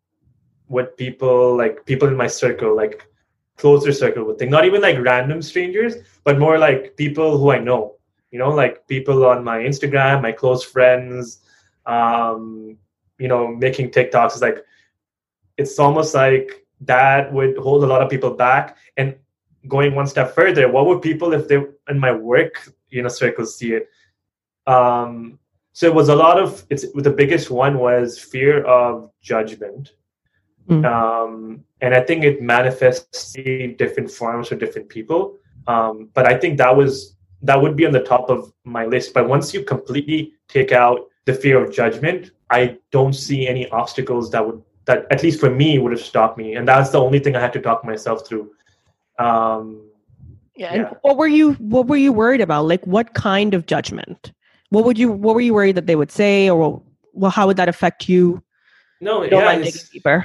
what 0.67 0.97
people 0.97 1.55
like 1.55 1.85
people 1.85 2.07
in 2.07 2.15
my 2.15 2.27
circle, 2.27 2.75
like 2.75 3.07
closer 3.61 3.93
circle 3.93 4.23
would 4.25 4.39
think. 4.39 4.51
Not 4.51 4.65
even 4.65 4.81
like 4.81 4.97
random 4.99 5.41
strangers, 5.41 5.93
but 6.23 6.39
more 6.39 6.57
like 6.57 6.97
people 6.97 7.37
who 7.37 7.51
I 7.51 7.59
know. 7.59 7.95
You 8.31 8.39
know, 8.39 8.49
like 8.49 8.87
people 8.87 9.25
on 9.25 9.43
my 9.43 9.59
Instagram, 9.59 10.21
my 10.21 10.31
close 10.31 10.63
friends. 10.63 11.39
Um, 11.85 12.77
you 13.19 13.27
know, 13.27 13.47
making 13.47 13.91
TikToks 13.91 14.35
is 14.35 14.41
like 14.41 14.65
it's 15.57 15.77
almost 15.77 16.15
like 16.15 16.65
that 16.81 17.31
would 17.31 17.57
hold 17.57 17.83
a 17.83 17.87
lot 17.87 18.01
of 18.01 18.09
people 18.09 18.31
back. 18.31 18.77
And 18.97 19.15
going 19.67 19.93
one 19.93 20.07
step 20.07 20.33
further, 20.33 20.67
what 20.67 20.87
would 20.87 21.01
people 21.01 21.33
if 21.33 21.47
they 21.47 21.63
in 21.89 21.99
my 21.99 22.11
work 22.11 22.53
you 22.89 23.01
know 23.03 23.09
circles 23.09 23.57
see 23.57 23.73
it? 23.73 23.89
Um, 24.65 25.37
so 25.73 25.85
it 25.85 25.93
was 25.93 26.09
a 26.09 26.15
lot 26.15 26.39
of 26.39 26.65
it's 26.69 26.85
the 26.93 27.15
biggest 27.21 27.51
one 27.51 27.77
was 27.77 28.17
fear 28.17 28.63
of 28.63 29.11
judgment. 29.21 29.93
Mm. 30.69 30.85
Um, 30.85 31.63
and 31.81 31.93
I 31.93 32.01
think 32.01 32.23
it 32.23 32.41
manifests 32.41 33.35
in 33.35 33.75
different 33.77 34.11
forms 34.11 34.49
for 34.49 34.55
different 34.55 34.89
people. 34.89 35.37
Um, 35.67 36.09
but 36.13 36.25
I 36.25 36.37
think 36.37 36.57
that 36.57 36.75
was 36.75 37.15
that 37.43 37.59
would 37.59 37.75
be 37.75 37.85
on 37.85 37.91
the 37.91 38.03
top 38.03 38.29
of 38.29 38.53
my 38.65 38.85
list. 38.85 39.13
But 39.13 39.27
once 39.27 39.53
you 39.53 39.63
completely 39.63 40.33
take 40.47 40.71
out 40.71 41.07
the 41.25 41.33
fear 41.33 41.63
of 41.63 41.73
judgment, 41.73 42.31
I 42.49 42.77
don't 42.91 43.13
see 43.13 43.47
any 43.47 43.67
obstacles 43.69 44.29
that 44.31 44.45
would 44.45 44.61
that 44.85 45.05
at 45.11 45.23
least 45.23 45.39
for 45.39 45.49
me 45.49 45.79
would 45.79 45.91
have 45.91 46.01
stopped 46.01 46.37
me 46.37 46.55
and 46.55 46.67
that's 46.67 46.89
the 46.89 46.99
only 46.99 47.19
thing 47.19 47.35
i 47.35 47.39
had 47.39 47.53
to 47.53 47.59
talk 47.59 47.83
myself 47.85 48.27
through 48.27 48.51
um 49.19 49.81
yeah, 50.55 50.75
yeah. 50.75 50.89
what 51.01 51.17
were 51.17 51.27
you 51.27 51.53
what 51.53 51.87
were 51.87 51.97
you 51.97 52.11
worried 52.11 52.41
about 52.41 52.65
like 52.65 52.85
what 52.85 53.13
kind 53.13 53.53
of 53.53 53.65
judgment 53.65 54.31
what 54.69 54.83
would 54.85 54.97
you 54.97 55.11
what 55.11 55.35
were 55.35 55.41
you 55.41 55.53
worried 55.53 55.75
that 55.75 55.87
they 55.87 55.95
would 55.95 56.11
say 56.11 56.49
or 56.49 56.81
well 57.13 57.31
how 57.31 57.47
would 57.47 57.57
that 57.57 57.69
affect 57.69 58.09
you 58.09 58.41
no 59.01 59.23
yeah 59.23 59.61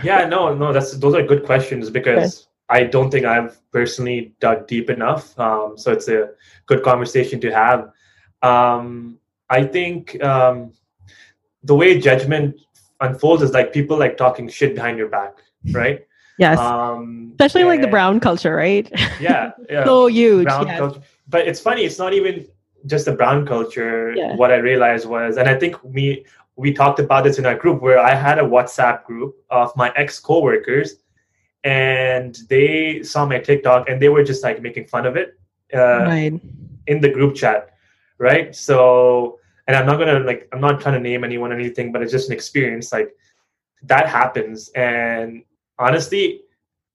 yeah 0.04 0.26
no 0.26 0.54
no 0.54 0.72
that's 0.72 0.92
those 0.98 1.14
are 1.14 1.22
good 1.22 1.44
questions 1.44 1.90
because 1.90 2.48
okay. 2.70 2.80
i 2.80 2.84
don't 2.84 3.10
think 3.10 3.26
i've 3.26 3.58
personally 3.72 4.34
dug 4.40 4.66
deep 4.66 4.90
enough 4.90 5.38
um 5.40 5.76
so 5.76 5.92
it's 5.92 6.08
a 6.08 6.30
good 6.66 6.82
conversation 6.82 7.40
to 7.40 7.50
have 7.50 7.90
um 8.42 9.18
i 9.50 9.64
think 9.64 10.22
um 10.22 10.72
the 11.66 11.74
way 11.74 11.98
judgment 11.98 12.56
unfolds 13.00 13.42
is 13.42 13.52
like 13.52 13.72
people 13.72 13.98
like 13.98 14.16
talking 14.16 14.48
shit 14.48 14.74
behind 14.74 14.98
your 14.98 15.08
back, 15.08 15.38
right? 15.72 16.06
Yes. 16.38 16.58
Um, 16.58 17.30
Especially 17.32 17.64
like 17.64 17.80
the 17.80 17.88
brown 17.88 18.20
culture, 18.20 18.54
right? 18.54 18.90
Yeah. 19.20 19.52
yeah. 19.68 19.84
so 19.84 20.06
huge. 20.06 20.44
Brown 20.44 20.66
yes. 20.66 20.78
culture. 20.78 21.00
But 21.28 21.48
it's 21.48 21.60
funny, 21.60 21.84
it's 21.84 21.98
not 21.98 22.12
even 22.12 22.46
just 22.86 23.06
the 23.06 23.12
brown 23.12 23.46
culture. 23.46 24.14
Yeah. 24.14 24.36
What 24.36 24.50
I 24.52 24.56
realized 24.56 25.06
was, 25.06 25.38
and 25.38 25.48
I 25.48 25.58
think 25.58 25.82
me 25.84 26.24
we 26.56 26.72
talked 26.72 26.98
about 26.98 27.24
this 27.24 27.38
in 27.38 27.46
our 27.46 27.54
group 27.54 27.82
where 27.82 27.98
I 27.98 28.14
had 28.14 28.38
a 28.38 28.42
WhatsApp 28.42 29.04
group 29.04 29.36
of 29.50 29.74
my 29.76 29.92
ex 29.96 30.18
coworkers, 30.18 30.96
and 31.64 32.38
they 32.48 33.02
saw 33.02 33.26
my 33.26 33.38
TikTok 33.38 33.88
and 33.88 34.00
they 34.00 34.08
were 34.08 34.24
just 34.24 34.42
like 34.42 34.62
making 34.62 34.86
fun 34.86 35.06
of 35.06 35.16
it 35.16 35.38
uh, 35.74 36.04
right. 36.04 36.40
in 36.86 37.00
the 37.00 37.08
group 37.08 37.34
chat, 37.34 37.70
right? 38.18 38.54
So 38.54 39.38
and 39.66 39.76
i'm 39.76 39.86
not 39.86 39.98
gonna 39.98 40.20
like 40.20 40.48
i'm 40.52 40.60
not 40.60 40.80
trying 40.80 40.94
to 40.94 41.00
name 41.00 41.24
anyone 41.24 41.52
or 41.52 41.54
anything 41.54 41.92
but 41.92 42.02
it's 42.02 42.12
just 42.12 42.28
an 42.28 42.34
experience 42.34 42.92
like 42.92 43.14
that 43.82 44.08
happens 44.08 44.68
and 44.70 45.42
honestly 45.78 46.40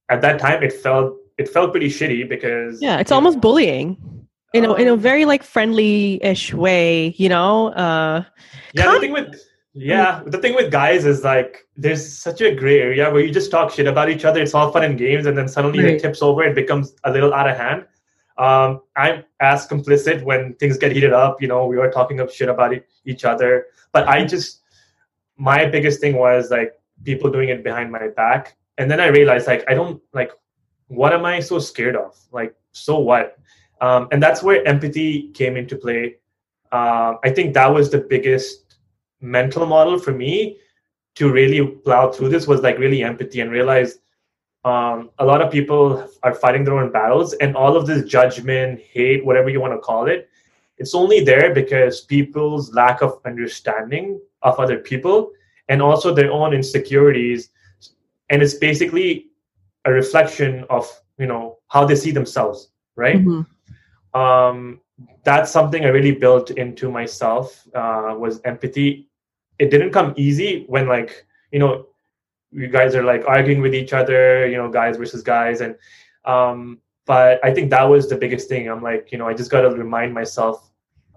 at 0.09 0.21
that 0.21 0.39
time 0.39 0.63
it 0.63 0.73
felt 0.73 1.17
it 1.37 1.49
felt 1.49 1.71
pretty 1.71 1.87
shitty 1.87 2.27
because 2.27 2.81
yeah 2.81 2.99
it's 2.99 3.11
almost 3.11 3.37
know, 3.37 3.41
bullying 3.41 4.27
in 4.53 4.65
a, 4.65 4.73
in 4.73 4.87
a 4.87 4.93
um, 4.93 4.99
very 4.99 5.25
like 5.25 5.43
friendly-ish 5.43 6.53
way 6.53 7.13
you 7.17 7.29
know 7.29 7.67
uh 7.73 8.23
yeah 8.73 8.91
the 8.91 8.99
thing 8.99 9.11
with 9.11 9.35
yeah 9.73 10.21
the 10.25 10.37
thing 10.37 10.53
with 10.53 10.71
guys 10.71 11.05
is 11.05 11.23
like 11.23 11.65
there's 11.77 12.17
such 12.17 12.41
a 12.41 12.53
gray 12.53 12.81
area 12.81 13.09
where 13.09 13.23
you 13.23 13.31
just 13.31 13.49
talk 13.49 13.71
shit 13.71 13.87
about 13.87 14.09
each 14.09 14.25
other 14.25 14.41
it's 14.41 14.53
all 14.53 14.71
fun 14.71 14.83
and 14.83 14.97
games 14.97 15.25
and 15.25 15.37
then 15.37 15.47
suddenly 15.47 15.83
right. 15.83 15.93
it 15.93 16.01
tips 16.01 16.21
over 16.21 16.43
it 16.43 16.55
becomes 16.55 16.93
a 17.05 17.11
little 17.11 17.33
out 17.33 17.49
of 17.49 17.55
hand 17.55 17.85
um, 18.37 18.81
I'm 18.95 19.23
as 19.39 19.67
complicit 19.67 20.23
when 20.23 20.55
things 20.55 20.77
get 20.77 20.91
heated 20.91 21.13
up. 21.13 21.41
You 21.41 21.47
know, 21.47 21.67
we 21.67 21.77
were 21.77 21.91
talking 21.91 22.19
of 22.19 22.33
shit 22.33 22.49
about 22.49 22.73
each 23.05 23.23
other, 23.23 23.67
but 23.91 24.07
I 24.07 24.25
just 24.25 24.61
my 25.37 25.65
biggest 25.65 26.01
thing 26.01 26.17
was 26.17 26.49
like 26.49 26.73
people 27.03 27.29
doing 27.29 27.49
it 27.49 27.63
behind 27.63 27.91
my 27.91 28.07
back, 28.07 28.57
and 28.79 28.89
then 28.89 28.99
I 28.99 29.07
realized 29.07 29.45
like 29.45 29.63
I 29.69 29.75
don't 29.75 30.01
like 30.13 30.31
what 30.87 31.13
am 31.13 31.23
I 31.23 31.39
so 31.39 31.59
scared 31.59 31.95
of? 31.95 32.17
Like, 32.31 32.55
so 32.73 32.99
what? 32.99 33.37
Um, 33.79 34.07
and 34.11 34.21
that's 34.21 34.43
where 34.43 34.67
empathy 34.67 35.29
came 35.29 35.55
into 35.55 35.77
play. 35.77 36.17
Uh, 36.71 37.13
I 37.23 37.29
think 37.29 37.53
that 37.53 37.67
was 37.73 37.91
the 37.91 37.99
biggest 37.99 38.60
mental 39.21 39.65
model 39.65 39.99
for 39.99 40.11
me 40.11 40.57
to 41.15 41.31
really 41.31 41.65
plow 41.65 42.11
through 42.11 42.29
this 42.29 42.47
was 42.47 42.61
like 42.61 42.77
really 42.77 43.03
empathy 43.03 43.41
and 43.41 43.51
realize 43.51 43.99
um, 44.63 45.09
a 45.19 45.25
lot 45.25 45.41
of 45.41 45.51
people 45.51 46.07
are 46.23 46.33
fighting 46.33 46.63
their 46.63 46.77
own 46.77 46.91
battles 46.91 47.33
and 47.33 47.55
all 47.55 47.75
of 47.75 47.87
this 47.87 48.05
judgment 48.05 48.79
hate 48.79 49.25
whatever 49.25 49.49
you 49.49 49.59
want 49.59 49.73
to 49.73 49.79
call 49.79 50.07
it 50.07 50.29
it's 50.77 50.95
only 50.95 51.23
there 51.23 51.53
because 51.53 52.01
people's 52.01 52.73
lack 52.73 53.01
of 53.01 53.19
understanding 53.25 54.19
of 54.41 54.59
other 54.59 54.79
people 54.79 55.31
and 55.69 55.81
also 55.81 56.13
their 56.13 56.31
own 56.31 56.53
insecurities 56.53 57.49
and 58.29 58.41
it's 58.41 58.55
basically 58.55 59.27
a 59.85 59.91
reflection 59.91 60.65
of 60.69 60.89
you 61.17 61.27
know 61.27 61.57
how 61.67 61.85
they 61.85 61.95
see 61.95 62.11
themselves 62.11 62.71
right 62.95 63.17
mm-hmm. 63.17 64.19
um, 64.19 64.79
that's 65.23 65.51
something 65.51 65.85
i 65.85 65.87
really 65.87 66.11
built 66.11 66.51
into 66.51 66.89
myself 66.89 67.67
uh, 67.75 68.15
was 68.17 68.41
empathy 68.45 69.07
it 69.61 69.69
didn't 69.69 69.91
come 69.91 70.13
easy 70.17 70.65
when 70.67 70.87
like 70.87 71.25
you 71.51 71.59
know 71.59 71.85
you 72.51 72.67
guys 72.67 72.95
are 72.95 73.03
like 73.03 73.23
arguing 73.27 73.61
with 73.61 73.73
each 73.73 73.93
other 73.93 74.47
you 74.47 74.57
know 74.57 74.69
guys 74.69 74.97
versus 74.97 75.23
guys. 75.23 75.61
And 75.61 75.75
um, 76.25 76.79
but 77.05 77.43
i 77.43 77.51
think 77.53 77.69
that 77.71 77.83
was 77.93 78.09
the 78.09 78.15
biggest 78.23 78.49
thing. 78.49 78.69
I'm 78.69 78.83
like 78.89 79.11
you 79.11 79.17
know 79.17 79.27
i 79.27 79.33
just 79.33 79.51
got 79.51 79.61
to 79.61 79.69
remind 79.69 80.13
myself 80.13 80.55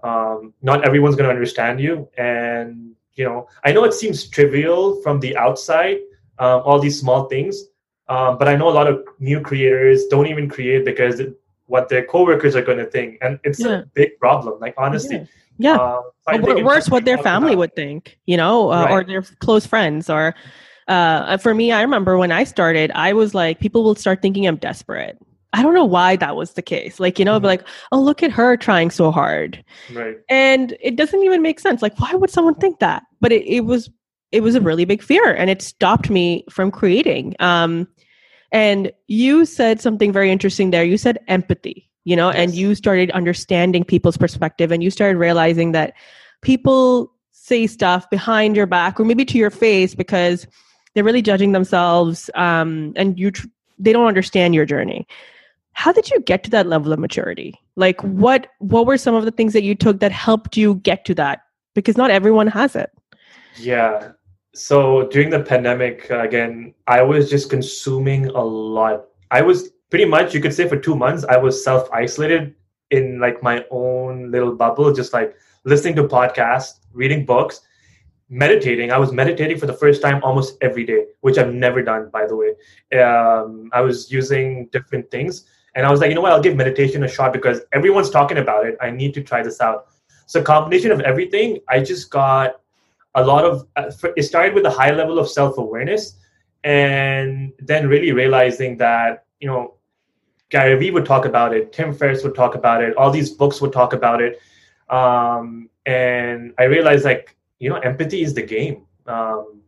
um, 0.03 0.53
not 0.61 0.85
everyone's 0.85 1.15
going 1.15 1.29
to 1.29 1.35
understand 1.37 1.79
you. 1.79 2.07
And 2.17 2.95
you 3.15 3.25
know 3.25 3.47
i 3.63 3.71
know 3.71 3.83
it 3.83 3.93
seems 3.93 4.27
trivial 4.27 5.01
from 5.01 5.19
the 5.19 5.35
outside 5.37 5.97
um, 6.39 6.61
all 6.65 6.79
these 6.79 6.99
small 6.99 7.27
things 7.33 7.63
um, 8.09 8.37
but 8.37 8.47
i 8.47 8.55
know 8.55 8.69
a 8.69 8.75
lot 8.79 8.87
of 8.87 9.03
new 9.19 9.39
creators 9.41 10.05
don't 10.07 10.27
even 10.27 10.49
create 10.49 10.85
because 10.85 11.21
what 11.67 11.89
their 11.89 12.05
coworkers 12.05 12.55
are 12.55 12.61
going 12.61 12.77
to 12.77 12.85
think 12.85 13.17
and 13.21 13.39
it's 13.43 13.59
yeah. 13.59 13.79
a 13.79 13.85
big 13.93 14.17
problem 14.19 14.59
like 14.59 14.73
honestly 14.77 15.17
yeah. 15.17 15.25
Yeah. 15.57 15.99
Uh, 16.27 16.61
worse, 16.63 16.89
what 16.89 17.05
their 17.05 17.17
family 17.17 17.53
about. 17.53 17.59
would 17.59 17.75
think, 17.75 18.17
you 18.25 18.37
know, 18.37 18.71
uh, 18.71 18.83
right. 18.83 18.91
or 18.91 19.03
their 19.03 19.21
close 19.39 19.65
friends. 19.65 20.09
Or 20.09 20.35
uh, 20.87 21.37
for 21.37 21.53
me, 21.53 21.71
I 21.71 21.81
remember 21.81 22.17
when 22.17 22.31
I 22.31 22.43
started, 22.43 22.91
I 22.93 23.13
was 23.13 23.33
like, 23.33 23.59
people 23.59 23.83
will 23.83 23.95
start 23.95 24.21
thinking 24.21 24.47
I'm 24.47 24.57
desperate. 24.57 25.17
I 25.53 25.61
don't 25.61 25.73
know 25.73 25.85
why 25.85 26.17
that 26.17 26.35
was 26.35 26.53
the 26.53 26.61
case. 26.61 26.99
Like, 26.99 27.17
you 27.17 27.23
know, 27.23 27.37
mm-hmm. 27.37 27.45
like, 27.45 27.67
oh, 27.91 28.01
look 28.01 28.21
at 28.21 28.31
her 28.31 28.57
trying 28.57 28.91
so 28.91 29.11
hard. 29.11 29.63
Right. 29.93 30.17
And 30.27 30.75
it 30.81 30.97
doesn't 30.97 31.23
even 31.23 31.41
make 31.41 31.61
sense. 31.61 31.81
Like, 31.81 31.97
why 31.99 32.13
would 32.13 32.29
someone 32.29 32.55
think 32.55 32.79
that? 32.79 33.03
But 33.21 33.31
it, 33.31 33.45
it 33.47 33.61
was 33.61 33.89
it 34.31 34.41
was 34.41 34.55
a 34.55 34.59
really 34.59 34.83
big 34.83 35.01
fear 35.01 35.33
and 35.33 35.49
it 35.49 35.61
stopped 35.61 36.09
me 36.09 36.43
from 36.49 36.69
creating. 36.69 37.35
Um, 37.39 37.87
and 38.51 38.91
you 39.07 39.45
said 39.45 39.81
something 39.81 40.11
very 40.11 40.31
interesting 40.31 40.71
there. 40.71 40.83
You 40.83 40.97
said 40.97 41.19
empathy, 41.27 41.89
you 42.03 42.15
know, 42.15 42.29
yes. 42.29 42.37
and 42.37 42.55
you 42.55 42.75
started 42.75 43.11
understanding 43.11 43.83
people's 43.83 44.17
perspective 44.17 44.71
and 44.71 44.83
you 44.83 44.89
started 44.89 45.17
realizing 45.17 45.71
that 45.73 45.93
people 46.41 47.11
say 47.31 47.67
stuff 47.67 48.09
behind 48.09 48.55
your 48.55 48.65
back 48.65 48.99
or 48.99 49.05
maybe 49.05 49.25
to 49.25 49.37
your 49.37 49.51
face 49.51 49.93
because 49.93 50.47
they're 50.93 51.03
really 51.03 51.21
judging 51.21 51.51
themselves 51.51 52.29
um, 52.35 52.93
and 52.95 53.19
you 53.19 53.31
tr- 53.31 53.47
they 53.77 53.91
don't 53.91 54.07
understand 54.07 54.55
your 54.55 54.65
journey. 54.65 55.07
How 55.73 55.91
did 55.91 56.09
you 56.09 56.21
get 56.21 56.43
to 56.45 56.49
that 56.51 56.67
level 56.67 56.93
of 56.93 56.99
maturity? 56.99 57.59
Like 57.75 58.01
what 58.01 58.47
what 58.59 58.85
were 58.85 58.97
some 58.97 59.15
of 59.15 59.25
the 59.25 59.31
things 59.31 59.51
that 59.53 59.63
you 59.63 59.75
took 59.75 59.99
that 59.99 60.11
helped 60.11 60.55
you 60.55 60.75
get 60.75 61.03
to 61.05 61.15
that? 61.15 61.41
Because 61.73 61.97
not 61.97 62.11
everyone 62.11 62.47
has 62.47 62.75
it. 62.75 62.91
Yeah 63.57 64.13
so 64.55 65.07
during 65.09 65.29
the 65.29 65.39
pandemic 65.39 66.09
uh, 66.09 66.19
again 66.19 66.73
i 66.87 67.01
was 67.01 67.29
just 67.29 67.49
consuming 67.49 68.27
a 68.27 68.41
lot 68.41 69.05
i 69.31 69.41
was 69.41 69.69
pretty 69.89 70.05
much 70.05 70.33
you 70.33 70.39
could 70.39 70.53
say 70.53 70.67
for 70.67 70.77
two 70.77 70.95
months 70.95 71.25
i 71.25 71.35
was 71.35 71.61
self 71.63 71.89
isolated 71.91 72.55
in 72.91 73.19
like 73.19 73.43
my 73.43 73.65
own 73.69 74.31
little 74.31 74.55
bubble 74.55 74.93
just 74.93 75.11
like 75.11 75.35
listening 75.65 75.95
to 75.95 76.03
podcasts 76.03 76.79
reading 76.93 77.25
books 77.25 77.61
meditating 78.29 78.91
i 78.91 78.97
was 78.97 79.11
meditating 79.11 79.57
for 79.57 79.65
the 79.65 79.73
first 79.73 80.01
time 80.01 80.23
almost 80.23 80.57
every 80.61 80.85
day 80.85 81.05
which 81.21 81.37
i've 81.37 81.53
never 81.53 81.81
done 81.81 82.09
by 82.11 82.25
the 82.25 82.35
way 82.35 82.49
um, 82.99 83.69
i 83.73 83.81
was 83.81 84.09
using 84.11 84.67
different 84.71 85.09
things 85.11 85.45
and 85.75 85.85
I 85.85 85.91
was 85.91 85.99
like, 85.99 86.09
you 86.09 86.15
know 86.15 86.21
what, 86.21 86.31
I'll 86.31 86.41
give 86.41 86.55
meditation 86.55 87.03
a 87.03 87.07
shot 87.07 87.33
because 87.33 87.59
everyone's 87.73 88.09
talking 88.09 88.37
about 88.37 88.65
it. 88.65 88.77
I 88.81 88.89
need 88.89 89.13
to 89.15 89.21
try 89.21 89.43
this 89.43 89.59
out. 89.59 89.87
So, 90.25 90.41
combination 90.41 90.91
of 90.91 91.01
everything, 91.01 91.59
I 91.67 91.81
just 91.81 92.09
got 92.09 92.61
a 93.15 93.23
lot 93.23 93.45
of, 93.45 93.67
uh, 93.75 93.89
it 94.15 94.23
started 94.23 94.53
with 94.53 94.65
a 94.65 94.69
high 94.69 94.91
level 94.91 95.19
of 95.19 95.29
self 95.29 95.57
awareness 95.57 96.17
and 96.63 97.53
then 97.59 97.87
really 97.87 98.11
realizing 98.11 98.77
that, 98.77 99.25
you 99.39 99.47
know, 99.47 99.75
Gary 100.49 100.77
Vee 100.77 100.91
would 100.91 101.05
talk 101.05 101.25
about 101.25 101.53
it, 101.53 101.73
Tim 101.73 101.93
Ferriss 101.93 102.23
would 102.23 102.35
talk 102.35 102.55
about 102.55 102.83
it, 102.83 102.95
all 102.97 103.11
these 103.11 103.31
books 103.31 103.61
would 103.61 103.73
talk 103.73 103.93
about 103.93 104.21
it. 104.21 104.39
Um, 104.89 105.69
and 105.85 106.53
I 106.59 106.63
realized, 106.65 107.05
like, 107.05 107.35
you 107.59 107.69
know, 107.69 107.77
empathy 107.77 108.21
is 108.21 108.33
the 108.33 108.41
game. 108.41 108.85
Um, 109.07 109.61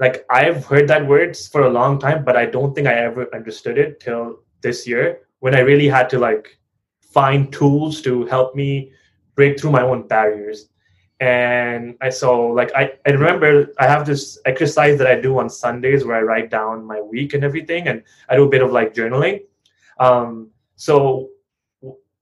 like 0.00 0.24
I've 0.30 0.64
heard 0.64 0.88
that 0.88 1.06
words 1.06 1.46
for 1.46 1.62
a 1.64 1.70
long 1.70 1.98
time, 1.98 2.24
but 2.24 2.36
I 2.36 2.46
don't 2.46 2.74
think 2.74 2.88
I 2.88 2.94
ever 2.94 3.32
understood 3.34 3.78
it 3.78 4.00
till 4.00 4.40
this 4.62 4.86
year 4.86 5.20
when 5.40 5.54
I 5.54 5.60
really 5.60 5.88
had 5.88 6.08
to 6.10 6.18
like 6.18 6.58
find 7.00 7.52
tools 7.52 8.00
to 8.02 8.24
help 8.26 8.54
me 8.54 8.92
break 9.34 9.60
through 9.60 9.72
my 9.72 9.82
own 9.82 10.08
barriers. 10.08 10.68
And 11.20 11.96
I 12.00 12.08
so 12.08 12.46
like 12.46 12.72
I, 12.74 12.92
I 13.06 13.10
remember 13.10 13.68
I 13.78 13.86
have 13.86 14.06
this 14.06 14.38
exercise 14.46 14.96
that 14.98 15.06
I 15.06 15.20
do 15.20 15.38
on 15.38 15.50
Sundays 15.50 16.04
where 16.04 16.16
I 16.16 16.22
write 16.22 16.50
down 16.50 16.84
my 16.84 17.00
week 17.00 17.34
and 17.34 17.44
everything 17.44 17.88
and 17.88 18.02
I 18.28 18.36
do 18.36 18.44
a 18.44 18.48
bit 18.48 18.62
of 18.62 18.72
like 18.72 18.94
journaling. 18.94 19.42
Um, 19.98 20.48
so 20.76 21.28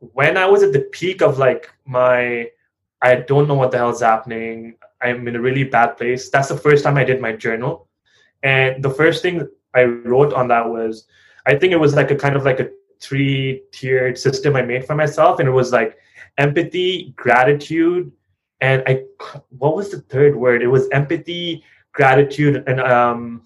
when 0.01 0.37
I 0.37 0.47
was 0.47 0.65
at 0.65 0.73
the 0.73 0.81
peak 0.81 1.23
of 1.23 1.39
like 1.39 1.71
my 1.87 2.51
I 3.01 3.15
don't 3.15 3.47
know 3.47 3.55
what 3.55 3.71
the 3.71 3.79
hell's 3.79 4.03
happening. 4.03 4.75
I'm 5.01 5.29
in 5.29 5.37
a 5.37 5.41
really 5.41 5.63
bad 5.63 5.97
place. 5.97 6.29
That's 6.31 6.49
the 6.49 6.57
first 6.57 6.83
time 6.83 6.97
I 6.97 7.05
did 7.05 7.21
my 7.21 7.33
journal. 7.33 7.87
And 8.43 8.83
the 8.83 8.91
first 8.91 9.23
thing 9.23 9.49
I 9.75 9.85
wrote 9.85 10.33
on 10.33 10.49
that 10.49 10.69
was 10.69 11.07
I 11.47 11.57
think 11.57 11.73
it 11.73 11.79
was 11.79 11.95
like 11.95 12.11
a 12.11 12.17
kind 12.17 12.35
of 12.35 12.45
like 12.45 12.59
a 12.59 12.71
three 13.01 13.63
tiered 13.71 14.19
system 14.19 14.57
I 14.57 14.63
made 14.63 14.85
for 14.85 14.97
myself, 14.97 15.39
and 15.39 15.49
it 15.49 15.53
was 15.53 15.73
like 15.73 15.97
empathy, 16.37 17.15
gratitude, 17.17 18.13
and 18.61 18.83
I 18.87 19.05
what 19.51 19.77
was 19.77 19.91
the 19.91 20.01
third 20.01 20.37
word? 20.37 20.63
It 20.63 20.69
was 20.69 20.89
empathy, 20.91 21.65
gratitude, 21.93 22.65
and 22.67 22.81
um, 22.81 23.43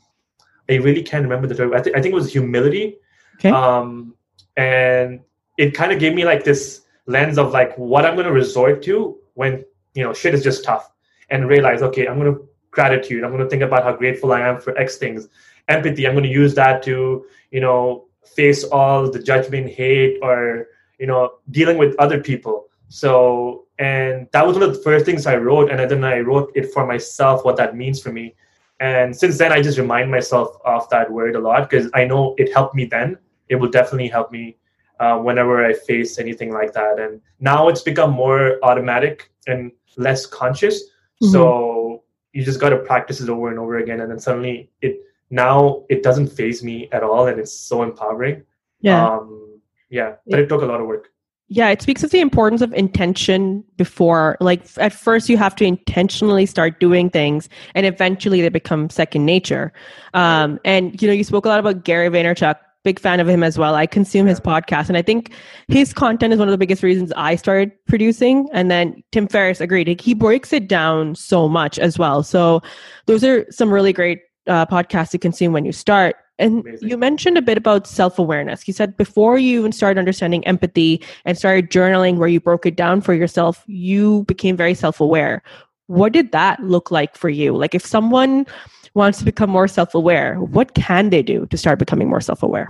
I 0.69 0.75
really 0.77 1.03
can't 1.03 1.23
remember 1.23 1.47
the 1.47 1.55
third. 1.55 1.75
I, 1.75 1.81
th- 1.81 1.97
I 1.97 2.01
think 2.01 2.13
it 2.13 2.17
was 2.17 2.33
humility. 2.33 2.99
Okay. 3.37 3.51
Um, 3.51 4.15
and 4.57 5.21
it 5.59 5.75
kind 5.75 5.93
of 5.93 5.99
gave 5.99 6.15
me 6.15 6.25
like 6.25 6.45
this 6.45 6.83
lens 7.07 7.39
of 7.39 7.53
like 7.53 7.77
what 7.77 8.07
I'm 8.07 8.15
going 8.15 8.27
to 8.27 8.33
resort 8.33 8.83
to 8.83 9.19
when 9.35 9.65
you 9.95 10.05
know 10.05 10.13
shit 10.13 10.35
is 10.35 10.43
just 10.43 10.65
tough, 10.65 10.91
and 11.31 11.49
realize 11.49 11.83
okay, 11.83 12.07
I'm 12.07 12.19
going 12.19 12.35
to 12.35 12.49
gratitude. 12.71 13.25
I'm 13.25 13.31
going 13.31 13.43
to 13.43 13.51
think 13.51 13.63
about 13.63 13.85
how 13.85 13.95
grateful 13.95 14.33
I 14.33 14.41
am 14.41 14.61
for 14.61 14.77
X 14.79 14.97
things 14.97 15.29
empathy 15.69 16.07
i'm 16.07 16.13
going 16.13 16.25
to 16.25 16.31
use 16.31 16.55
that 16.55 16.83
to 16.83 17.25
you 17.51 17.61
know 17.61 18.05
face 18.25 18.65
all 18.65 19.11
the 19.11 19.19
judgment 19.19 19.69
hate 19.69 20.19
or 20.23 20.69
you 20.99 21.07
know 21.07 21.31
dealing 21.51 21.79
with 21.79 21.95
other 21.99 22.21
people 22.21 22.69
so 22.93 23.65
and 23.79 24.29
that 24.33 24.47
was 24.47 24.55
one 24.55 24.63
of 24.63 24.75
the 24.75 24.83
first 24.83 25.07
things 25.07 25.25
i 25.25 25.35
wrote 25.35 25.71
and 25.71 25.81
I 25.81 25.87
then 25.87 26.05
i 26.05 26.19
wrote 26.21 26.53
it 26.55 26.75
for 26.75 26.87
myself 26.87 27.43
what 27.43 27.57
that 27.57 27.75
means 27.75 28.03
for 28.03 28.13
me. 28.13 28.35
And 28.81 29.17
since 29.17 29.39
then 29.39 29.51
i 29.51 29.63
just 29.63 29.79
remind 29.79 30.11
myself 30.11 30.57
of 30.67 30.87
that 30.91 31.11
word 31.11 31.35
a 31.35 31.41
lot 31.41 31.71
because 31.71 31.91
i 31.95 32.05
know 32.05 32.35
it 32.37 32.53
helped 32.53 32.75
me 32.75 32.85
then. 32.85 33.17
It 33.49 33.57
will 33.57 33.71
definitely 33.71 34.09
help 34.09 34.31
me 34.31 34.59
uh, 35.01 35.17
whenever 35.17 35.65
i 35.65 35.73
face 35.73 36.19
anything 36.19 36.53
like 36.53 36.75
that. 36.75 37.01
And 37.01 37.23
now 37.41 37.69
it's 37.69 37.81
become 37.81 38.11
more 38.11 38.59
automatic 38.63 39.33
and 39.47 39.73
less 39.97 40.27
conscious. 40.27 40.77
Mm-hmm. 40.83 41.33
so 41.33 42.03
you 42.35 42.45
just 42.45 42.61
got 42.61 42.71
to 42.71 42.79
practice 42.79 43.21
it 43.23 43.31
over 43.31 43.49
and 43.49 43.59
over 43.59 43.79
again 43.79 44.01
and 44.03 44.11
then 44.11 44.19
suddenly 44.19 44.71
it 44.83 45.01
now 45.31 45.85
it 45.89 46.03
doesn't 46.03 46.27
phase 46.27 46.63
me 46.63 46.91
at 46.93 47.03
all 47.03 47.27
and 47.29 47.41
it's 47.41 47.55
so 47.55 47.83
empowering. 47.85 48.45
Yeah. 48.83 49.03
Um 49.03 49.61
yeah 49.89 50.17
but 50.27 50.41
it 50.41 50.51
took 50.51 50.61
a 50.61 50.67
lot 50.67 50.83
of 50.83 50.87
work 50.87 51.13
yeah 51.53 51.69
it 51.69 51.83
speaks 51.83 52.03
of 52.03 52.11
the 52.11 52.21
importance 52.21 52.63
of 52.63 52.73
intention 52.73 53.63
before 53.77 54.39
like 54.41 54.65
at 54.79 54.91
first 54.91 55.29
you 55.29 55.37
have 55.37 55.55
to 55.55 55.65
intentionally 55.65 56.47
start 56.47 56.81
doing 56.81 57.11
things 57.11 57.49
and 57.75 57.85
eventually 57.85 58.41
they 58.41 58.49
become 58.49 58.89
second 58.89 59.27
nature. 59.27 59.71
Um 60.15 60.59
and 60.65 61.01
you 61.01 61.07
know 61.07 61.15
you 61.15 61.25
spoke 61.25 61.45
a 61.45 61.49
lot 61.49 61.61
about 61.61 61.85
gary 61.85 62.09
vaynerchuk 62.09 62.57
big 62.85 62.99
fan 62.99 63.21
of 63.21 63.29
him 63.29 63.45
as 63.45 63.59
well. 63.59 63.77
I 63.77 63.87
consume 63.87 64.27
his 64.27 64.41
podcast 64.41 64.89
and 64.89 64.97
i 64.97 65.03
think 65.03 65.31
his 65.69 65.93
content 65.93 66.33
is 66.33 66.39
one 66.39 66.49
of 66.49 66.53
the 66.53 66.59
biggest 66.59 66.83
reasons 66.83 67.13
i 67.17 67.37
started 67.37 67.71
producing 67.87 68.49
and 68.53 68.71
then 68.71 69.03
tim 69.13 69.29
ferriss 69.29 69.61
agreed. 69.61 70.01
He 70.01 70.15
breaks 70.15 70.55
it 70.55 70.69
down 70.69 71.15
so 71.15 71.49
much 71.51 71.79
as 71.79 71.99
well. 71.99 72.23
So 72.23 72.63
those 73.05 73.23
are 73.23 73.45
some 73.51 73.71
really 73.71 73.93
great 73.93 74.21
uh, 74.47 74.65
podcast 74.67 75.11
to 75.11 75.19
consume 75.19 75.53
when 75.53 75.67
you 75.67 75.73
start. 75.73 76.17
And 76.39 76.61
Amazing. 76.61 76.89
you 76.89 76.97
mentioned 76.97 77.39
a 77.39 77.43
bit 77.43 77.59
about 77.59 77.87
self 77.87 78.19
awareness. 78.19 78.67
You 78.67 78.75
said 78.75 78.97
before 78.97 79.39
you 79.39 79.61
even 79.61 79.73
started 79.73 79.99
understanding 79.99 80.45
empathy 80.47 81.03
and 81.25 81.37
started 81.37 81.71
journaling 81.71 82.17
where 82.17 82.29
you 82.29 82.41
broke 82.41 82.67
it 82.67 82.77
down 82.77 83.01
for 83.01 83.15
yourself, 83.15 83.63
you 83.67 84.25
became 84.25 84.57
very 84.57 84.75
self 84.75 85.01
aware. 85.01 85.43
What 85.87 86.13
did 86.13 86.33
that 86.33 86.61
look 86.61 86.91
like 86.91 87.17
for 87.17 87.29
you? 87.29 87.55
Like, 87.55 87.75
if 87.75 87.85
someone 87.85 88.47
wants 88.95 89.19
to 89.19 89.25
become 89.25 89.51
more 89.51 89.69
self 89.69 89.95
aware, 89.95 90.37
what 90.37 90.75
can 90.75 91.11
they 91.11 91.23
do 91.23 91.47
to 91.47 91.57
start 91.57 91.79
becoming 91.79 92.09
more 92.09 92.21
self 92.21 92.43
aware? 92.43 92.69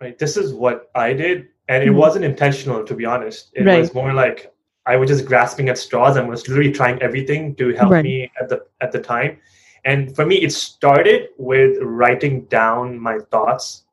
Right. 0.00 0.18
This 0.18 0.36
is 0.36 0.52
what 0.52 0.90
I 0.94 1.12
did. 1.12 1.48
And 1.68 1.84
it 1.84 1.88
mm-hmm. 1.88 1.98
wasn't 1.98 2.24
intentional, 2.24 2.84
to 2.84 2.94
be 2.94 3.04
honest. 3.04 3.50
It 3.54 3.64
right. 3.64 3.78
was 3.78 3.94
more 3.94 4.12
like 4.12 4.52
I 4.86 4.96
was 4.96 5.08
just 5.08 5.26
grasping 5.26 5.68
at 5.68 5.78
straws 5.78 6.16
and 6.16 6.28
was 6.28 6.48
literally 6.48 6.72
trying 6.72 7.00
everything 7.02 7.54
to 7.56 7.72
help 7.74 7.92
right. 7.92 8.04
me 8.04 8.32
at 8.40 8.48
the 8.48 8.64
at 8.80 8.90
the 8.90 9.00
time 9.00 9.38
and 9.84 10.14
for 10.14 10.24
me, 10.26 10.36
it 10.36 10.52
started 10.52 11.28
with 11.38 11.78
writing 11.80 12.44
down 12.46 12.98
my 12.98 13.18
thoughts 13.30 13.84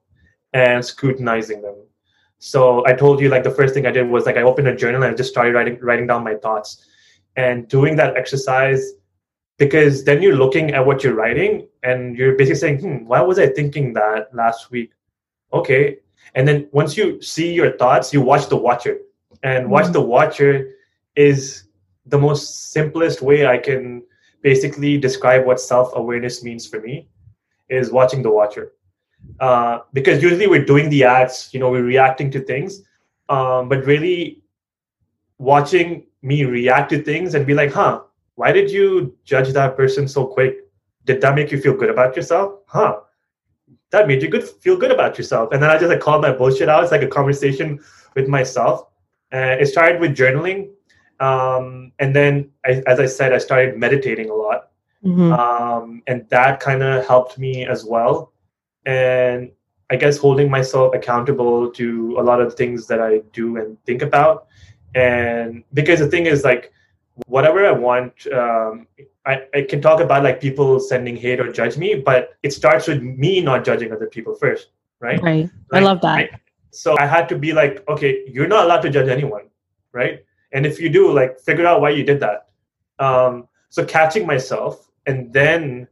and 0.53 0.83
scrutinizing 0.83 1.61
them. 1.61 1.75
So 2.39 2.85
I 2.85 2.93
told 2.93 3.19
you 3.19 3.29
like 3.29 3.43
the 3.43 3.51
first 3.51 3.73
thing 3.73 3.85
I 3.85 3.91
did 3.91 4.09
was 4.09 4.25
like 4.25 4.37
I 4.37 4.41
opened 4.43 4.67
a 4.67 4.75
journal 4.75 5.03
and 5.03 5.13
I 5.13 5.15
just 5.15 5.31
started 5.31 5.53
writing 5.53 5.77
writing 5.81 6.07
down 6.07 6.23
my 6.23 6.35
thoughts. 6.35 6.85
And 7.35 7.67
doing 7.67 7.95
that 7.97 8.17
exercise 8.17 8.93
because 9.57 10.03
then 10.03 10.21
you're 10.21 10.35
looking 10.35 10.71
at 10.71 10.85
what 10.85 11.03
you're 11.03 11.13
writing 11.15 11.67
and 11.83 12.17
you're 12.17 12.35
basically 12.35 12.55
saying, 12.59 12.79
hmm, 12.79 13.05
why 13.07 13.21
was 13.21 13.39
I 13.39 13.47
thinking 13.47 13.93
that 13.93 14.33
last 14.33 14.71
week? 14.71 14.91
okay. 15.53 15.97
And 16.35 16.47
then 16.47 16.67
once 16.71 16.97
you 16.97 17.21
see 17.21 17.53
your 17.53 17.77
thoughts, 17.77 18.13
you 18.13 18.21
watch 18.21 18.47
the 18.47 18.55
watcher. 18.57 18.97
And 19.43 19.69
watch 19.69 19.87
Mhm. 19.87 19.93
the 19.93 20.01
watcher 20.01 20.71
is 21.15 21.63
the 22.05 22.17
most 22.17 22.71
simplest 22.71 23.21
way 23.21 23.45
I 23.47 23.57
can 23.57 24.03
basically 24.41 24.97
describe 24.97 25.45
what 25.45 25.59
self 25.59 25.91
awareness 25.95 26.43
means 26.43 26.65
for 26.65 26.79
me 26.81 27.07
is 27.69 27.91
watching 27.91 28.21
the 28.21 28.29
watcher. 28.29 28.73
Uh, 29.39 29.79
because 29.93 30.23
usually 30.23 30.47
we're 30.47 30.65
doing 30.65 30.89
the 30.89 31.03
ads 31.03 31.49
you 31.53 31.59
know, 31.59 31.69
we're 31.69 31.83
reacting 31.83 32.31
to 32.31 32.39
things, 32.39 32.83
um, 33.27 33.67
but 33.67 33.85
really 33.85 34.41
watching 35.37 36.05
me 36.21 36.45
react 36.45 36.89
to 36.89 37.01
things 37.03 37.35
and 37.35 37.45
be 37.45 37.53
like, 37.53 37.71
huh, 37.71 38.01
why 38.35 38.51
did 38.51 38.71
you 38.71 39.15
judge 39.25 39.49
that 39.49 39.75
person 39.75 40.07
so 40.07 40.25
quick? 40.25 40.65
Did 41.05 41.21
that 41.21 41.35
make 41.35 41.51
you 41.51 41.59
feel 41.59 41.75
good 41.75 41.89
about 41.89 42.15
yourself? 42.15 42.59
Huh, 42.65 42.99
that 43.91 44.07
made 44.07 44.21
you 44.21 44.29
good 44.29 44.47
feel 44.47 44.77
good 44.77 44.91
about 44.91 45.17
yourself. 45.17 45.51
And 45.51 45.61
then 45.61 45.69
I 45.69 45.77
just 45.77 45.89
like 45.89 45.99
called 45.99 46.21
my 46.21 46.31
bullshit 46.31 46.69
out. 46.69 46.83
It's 46.83 46.91
like 46.91 47.01
a 47.01 47.07
conversation 47.07 47.79
with 48.15 48.27
myself. 48.27 48.87
And 49.31 49.59
it 49.61 49.67
started 49.67 49.99
with 49.99 50.15
journaling. 50.15 50.69
Um, 51.19 51.91
and 51.99 52.15
then, 52.15 52.49
I, 52.65 52.81
as 52.87 52.99
I 52.99 53.05
said, 53.05 53.33
I 53.33 53.37
started 53.39 53.77
meditating 53.77 54.29
a 54.29 54.33
lot 54.35 54.69
Mhm. 55.05 55.31
um, 55.39 56.01
and 56.07 56.27
that 56.29 56.59
kind 56.59 56.83
of 56.83 57.05
helped 57.07 57.37
me 57.37 57.65
as 57.65 57.85
well 57.85 58.33
and 58.85 59.49
i 59.89 59.95
guess 59.95 60.17
holding 60.17 60.49
myself 60.51 60.93
accountable 60.93 61.71
to 61.71 62.15
a 62.19 62.23
lot 62.29 62.41
of 62.41 62.53
things 62.53 62.85
that 62.87 62.99
i 63.01 63.19
do 63.31 63.55
and 63.57 63.77
think 63.85 64.01
about 64.01 64.47
and 64.95 65.63
because 65.73 65.99
the 65.99 66.07
thing 66.07 66.25
is 66.25 66.43
like 66.43 66.73
whatever 67.27 67.65
i 67.65 67.71
want 67.71 68.13
um, 68.33 68.87
I, 69.25 69.43
I 69.53 69.61
can 69.69 69.81
talk 69.81 69.99
about 70.01 70.23
like 70.23 70.41
people 70.41 70.79
sending 70.81 71.15
hate 71.15 71.39
or 71.39 71.49
judge 71.51 71.77
me 71.77 71.95
but 71.95 72.37
it 72.43 72.51
starts 72.51 72.87
with 72.87 73.01
me 73.01 73.39
not 73.41 73.63
judging 73.63 73.91
other 73.93 74.07
people 74.07 74.35
first 74.35 74.67
right 74.99 75.21
Right. 75.21 75.49
I 75.71 75.79
love 75.79 76.01
that. 76.01 76.41
so 76.71 76.95
I 76.99 77.05
had 77.05 77.29
to 77.29 77.37
be 77.37 77.53
like, 77.53 77.83
okay, 77.87 78.23
you're 78.27 78.47
not 78.47 78.65
allowed 78.65 78.81
to 78.81 78.89
judge 78.89 79.07
anyone, 79.07 79.45
right? 79.93 80.23
And 80.51 80.65
if 80.65 80.79
you 80.79 80.89
do, 80.89 81.11
like, 81.11 81.39
figure 81.39 81.65
out 81.65 81.81
why 81.81 81.91
you 81.91 82.03
did 82.03 82.19
that. 82.19 82.47
Um, 82.99 83.47
so 83.69 83.85
catching 83.85 84.25
myself 84.25 84.89
and 85.05 85.31
then 85.31 85.87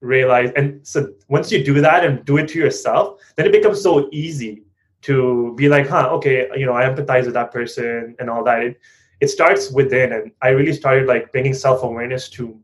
realize, 0.00 0.52
and 0.56 0.86
so 0.86 1.12
once 1.28 1.50
you 1.50 1.64
do 1.64 1.80
that 1.80 2.04
and 2.04 2.24
do 2.24 2.36
it 2.38 2.48
to 2.48 2.58
yourself, 2.58 3.20
then 3.36 3.46
it 3.46 3.52
becomes 3.52 3.82
so 3.82 4.08
easy 4.12 4.62
to 5.02 5.54
be 5.56 5.68
like, 5.68 5.88
huh, 5.88 6.08
okay, 6.12 6.48
you 6.56 6.66
know, 6.66 6.74
I 6.74 6.84
empathize 6.84 7.24
with 7.24 7.34
that 7.34 7.52
person 7.52 8.16
and 8.18 8.30
all 8.30 8.44
that. 8.44 8.62
It, 8.62 8.80
it 9.20 9.28
starts 9.28 9.70
within, 9.70 10.12
and 10.12 10.32
I 10.42 10.48
really 10.48 10.72
started 10.72 11.06
like 11.06 11.32
bringing 11.32 11.54
self 11.54 11.82
awareness 11.82 12.28
to 12.30 12.58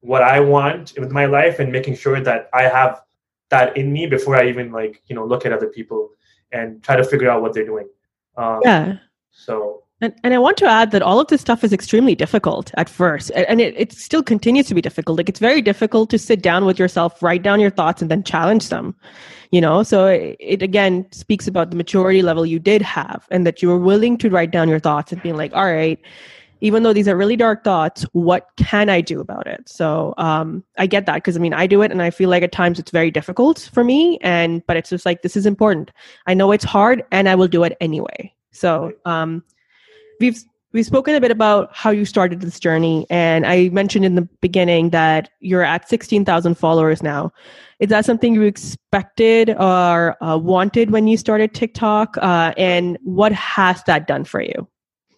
what 0.00 0.22
I 0.22 0.40
want 0.40 0.94
with 0.98 1.10
my 1.10 1.26
life 1.26 1.58
and 1.58 1.70
making 1.70 1.96
sure 1.96 2.20
that 2.20 2.48
I 2.52 2.62
have 2.62 3.02
that 3.50 3.76
in 3.76 3.92
me 3.92 4.06
before 4.06 4.36
I 4.36 4.48
even 4.48 4.72
like 4.72 5.02
you 5.06 5.14
know 5.14 5.24
look 5.24 5.44
at 5.44 5.52
other 5.52 5.68
people 5.68 6.10
and 6.52 6.82
try 6.82 6.96
to 6.96 7.04
figure 7.04 7.30
out 7.30 7.42
what 7.42 7.52
they're 7.52 7.66
doing. 7.66 7.88
Um, 8.36 8.60
Yeah. 8.64 8.98
So 9.30 9.84
And, 10.00 10.14
and 10.24 10.32
I 10.32 10.38
want 10.38 10.56
to 10.58 10.66
add 10.66 10.92
that 10.92 11.02
all 11.02 11.20
of 11.20 11.28
this 11.28 11.42
stuff 11.42 11.62
is 11.62 11.72
extremely 11.72 12.14
difficult 12.14 12.72
at 12.76 12.88
first, 12.88 13.30
and 13.32 13.60
it, 13.60 13.74
it 13.76 13.92
still 13.92 14.22
continues 14.22 14.66
to 14.68 14.74
be 14.74 14.80
difficult. 14.80 15.18
Like 15.18 15.28
it's 15.28 15.40
very 15.40 15.60
difficult 15.60 16.08
to 16.10 16.18
sit 16.18 16.42
down 16.42 16.64
with 16.64 16.78
yourself, 16.78 17.22
write 17.22 17.42
down 17.42 17.60
your 17.60 17.70
thoughts, 17.70 18.00
and 18.00 18.10
then 18.10 18.22
challenge 18.22 18.70
them. 18.70 18.96
You 19.50 19.60
know, 19.60 19.82
so 19.82 20.06
it, 20.06 20.36
it 20.38 20.62
again 20.62 21.06
speaks 21.12 21.46
about 21.46 21.70
the 21.70 21.76
maturity 21.76 22.22
level 22.22 22.46
you 22.46 22.58
did 22.58 22.80
have, 22.82 23.26
and 23.30 23.46
that 23.46 23.60
you 23.60 23.68
were 23.68 23.78
willing 23.78 24.16
to 24.18 24.30
write 24.30 24.52
down 24.52 24.68
your 24.68 24.78
thoughts 24.78 25.12
and 25.12 25.22
being 25.22 25.36
like, 25.36 25.54
all 25.54 25.66
right, 25.66 25.98
even 26.62 26.82
though 26.82 26.92
these 26.92 27.08
are 27.08 27.16
really 27.16 27.36
dark 27.36 27.64
thoughts, 27.64 28.02
what 28.12 28.48
can 28.56 28.88
I 28.88 29.00
do 29.00 29.20
about 29.20 29.46
it? 29.46 29.68
So 29.68 30.14
um, 30.18 30.62
I 30.78 30.86
get 30.86 31.06
that 31.06 31.16
because 31.16 31.36
I 31.36 31.40
mean 31.40 31.54
I 31.54 31.66
do 31.66 31.82
it, 31.82 31.90
and 31.90 32.00
I 32.00 32.08
feel 32.10 32.30
like 32.30 32.42
at 32.42 32.52
times 32.52 32.78
it's 32.78 32.90
very 32.90 33.10
difficult 33.10 33.68
for 33.72 33.84
me, 33.84 34.18
and 34.22 34.64
but 34.66 34.78
it's 34.78 34.88
just 34.88 35.04
like 35.04 35.20
this 35.20 35.36
is 35.36 35.44
important. 35.44 35.90
I 36.26 36.32
know 36.32 36.52
it's 36.52 36.64
hard, 36.64 37.04
and 37.12 37.28
I 37.28 37.34
will 37.34 37.48
do 37.48 37.64
it 37.64 37.76
anyway. 37.82 38.32
So 38.52 38.92
um, 39.04 39.42
we've 40.20 40.42
we've 40.72 40.86
spoken 40.86 41.14
a 41.16 41.20
bit 41.20 41.30
about 41.32 41.74
how 41.74 41.90
you 41.90 42.04
started 42.04 42.40
this 42.40 42.60
journey 42.60 43.06
and 43.10 43.44
i 43.46 43.68
mentioned 43.70 44.04
in 44.04 44.14
the 44.14 44.22
beginning 44.40 44.90
that 44.90 45.30
you're 45.40 45.62
at 45.64 45.88
16000 45.88 46.54
followers 46.56 47.02
now 47.02 47.32
is 47.80 47.88
that 47.88 48.04
something 48.04 48.34
you 48.34 48.42
expected 48.42 49.50
or 49.58 50.22
uh, 50.22 50.36
wanted 50.36 50.90
when 50.90 51.08
you 51.08 51.16
started 51.16 51.52
tiktok 51.54 52.16
uh, 52.18 52.52
and 52.56 52.98
what 53.02 53.32
has 53.32 53.82
that 53.84 54.06
done 54.06 54.24
for 54.24 54.40
you 54.40 54.68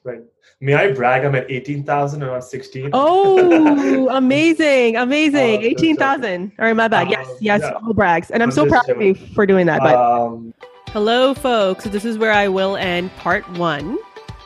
right. 0.04 0.20
May 0.64 0.74
I 0.74 0.92
brag? 0.92 1.24
I'm 1.24 1.34
at 1.34 1.50
eighteen 1.50 1.82
thousand 1.82 2.22
and 2.22 2.30
i'm 2.30 2.40
sixteen. 2.40 2.90
oh 2.92 4.08
amazing 4.12 4.96
amazing 4.96 5.56
Uh, 5.58 5.66
18000 5.66 6.52
all 6.60 6.64
right 6.66 6.76
my 6.76 6.86
bad 6.86 7.10
yes 7.10 7.26
Um, 7.28 7.36
yes 7.40 7.60
yeah. 7.64 7.72
all 7.72 7.92
brags 7.92 8.30
and 8.30 8.44
i'm, 8.44 8.48
I'm 8.50 8.54
so 8.54 8.64
just 8.66 8.72
proud 8.72 8.88
of 8.96 9.02
you 9.02 9.14
for 9.34 9.44
doing 9.44 9.66
that 9.66 9.80
but 9.80 9.96
Um, 9.96 10.54
Hello, 10.88 11.32
folks. 11.32 11.84
This 11.84 12.04
is 12.04 12.18
where 12.18 12.32
I 12.32 12.48
will 12.48 12.76
end 12.76 13.10
part 13.16 13.48
one. 13.56 13.96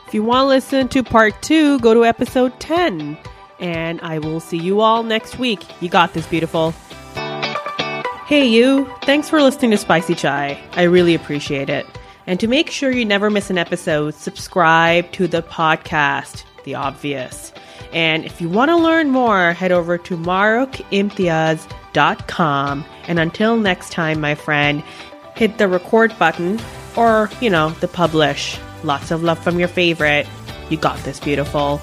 If 0.07 0.13
you 0.13 0.23
want 0.23 0.45
to 0.45 0.47
listen 0.47 0.87
to 0.89 1.03
part 1.03 1.41
two, 1.41 1.79
go 1.79 1.93
to 1.93 2.05
episode 2.05 2.57
10. 2.61 3.17
And 3.59 3.99
I 4.01 4.19
will 4.19 4.39
see 4.39 4.57
you 4.57 4.79
all 4.79 5.03
next 5.03 5.37
week. 5.37 5.59
You 5.81 5.89
got 5.89 6.13
this, 6.13 6.25
beautiful. 6.25 6.71
Hey, 8.25 8.47
you. 8.47 8.89
Thanks 9.01 9.29
for 9.29 9.41
listening 9.41 9.71
to 9.71 9.77
Spicy 9.77 10.15
Chai. 10.15 10.57
I 10.73 10.83
really 10.83 11.13
appreciate 11.13 11.69
it. 11.69 11.85
And 12.25 12.39
to 12.39 12.47
make 12.47 12.69
sure 12.69 12.89
you 12.89 13.03
never 13.03 13.29
miss 13.29 13.49
an 13.49 13.57
episode, 13.57 14.13
subscribe 14.13 15.11
to 15.11 15.27
the 15.27 15.41
podcast, 15.41 16.45
The 16.63 16.75
Obvious. 16.75 17.51
And 17.91 18.23
if 18.23 18.39
you 18.39 18.47
want 18.47 18.69
to 18.69 18.77
learn 18.77 19.09
more, 19.09 19.51
head 19.51 19.73
over 19.73 19.97
to 19.97 20.17
marokimtiaz.com. 20.17 22.85
And 23.07 23.19
until 23.19 23.57
next 23.57 23.91
time, 23.91 24.21
my 24.21 24.35
friend, 24.35 24.81
hit 25.35 25.57
the 25.57 25.67
record 25.67 26.17
button 26.17 26.61
or, 26.95 27.29
you 27.41 27.49
know, 27.49 27.71
the 27.81 27.89
publish. 27.89 28.57
Lots 28.83 29.11
of 29.11 29.23
love 29.23 29.39
from 29.39 29.59
your 29.59 29.67
favorite. 29.67 30.27
You 30.69 30.77
got 30.77 30.97
this, 30.99 31.19
beautiful. 31.19 31.81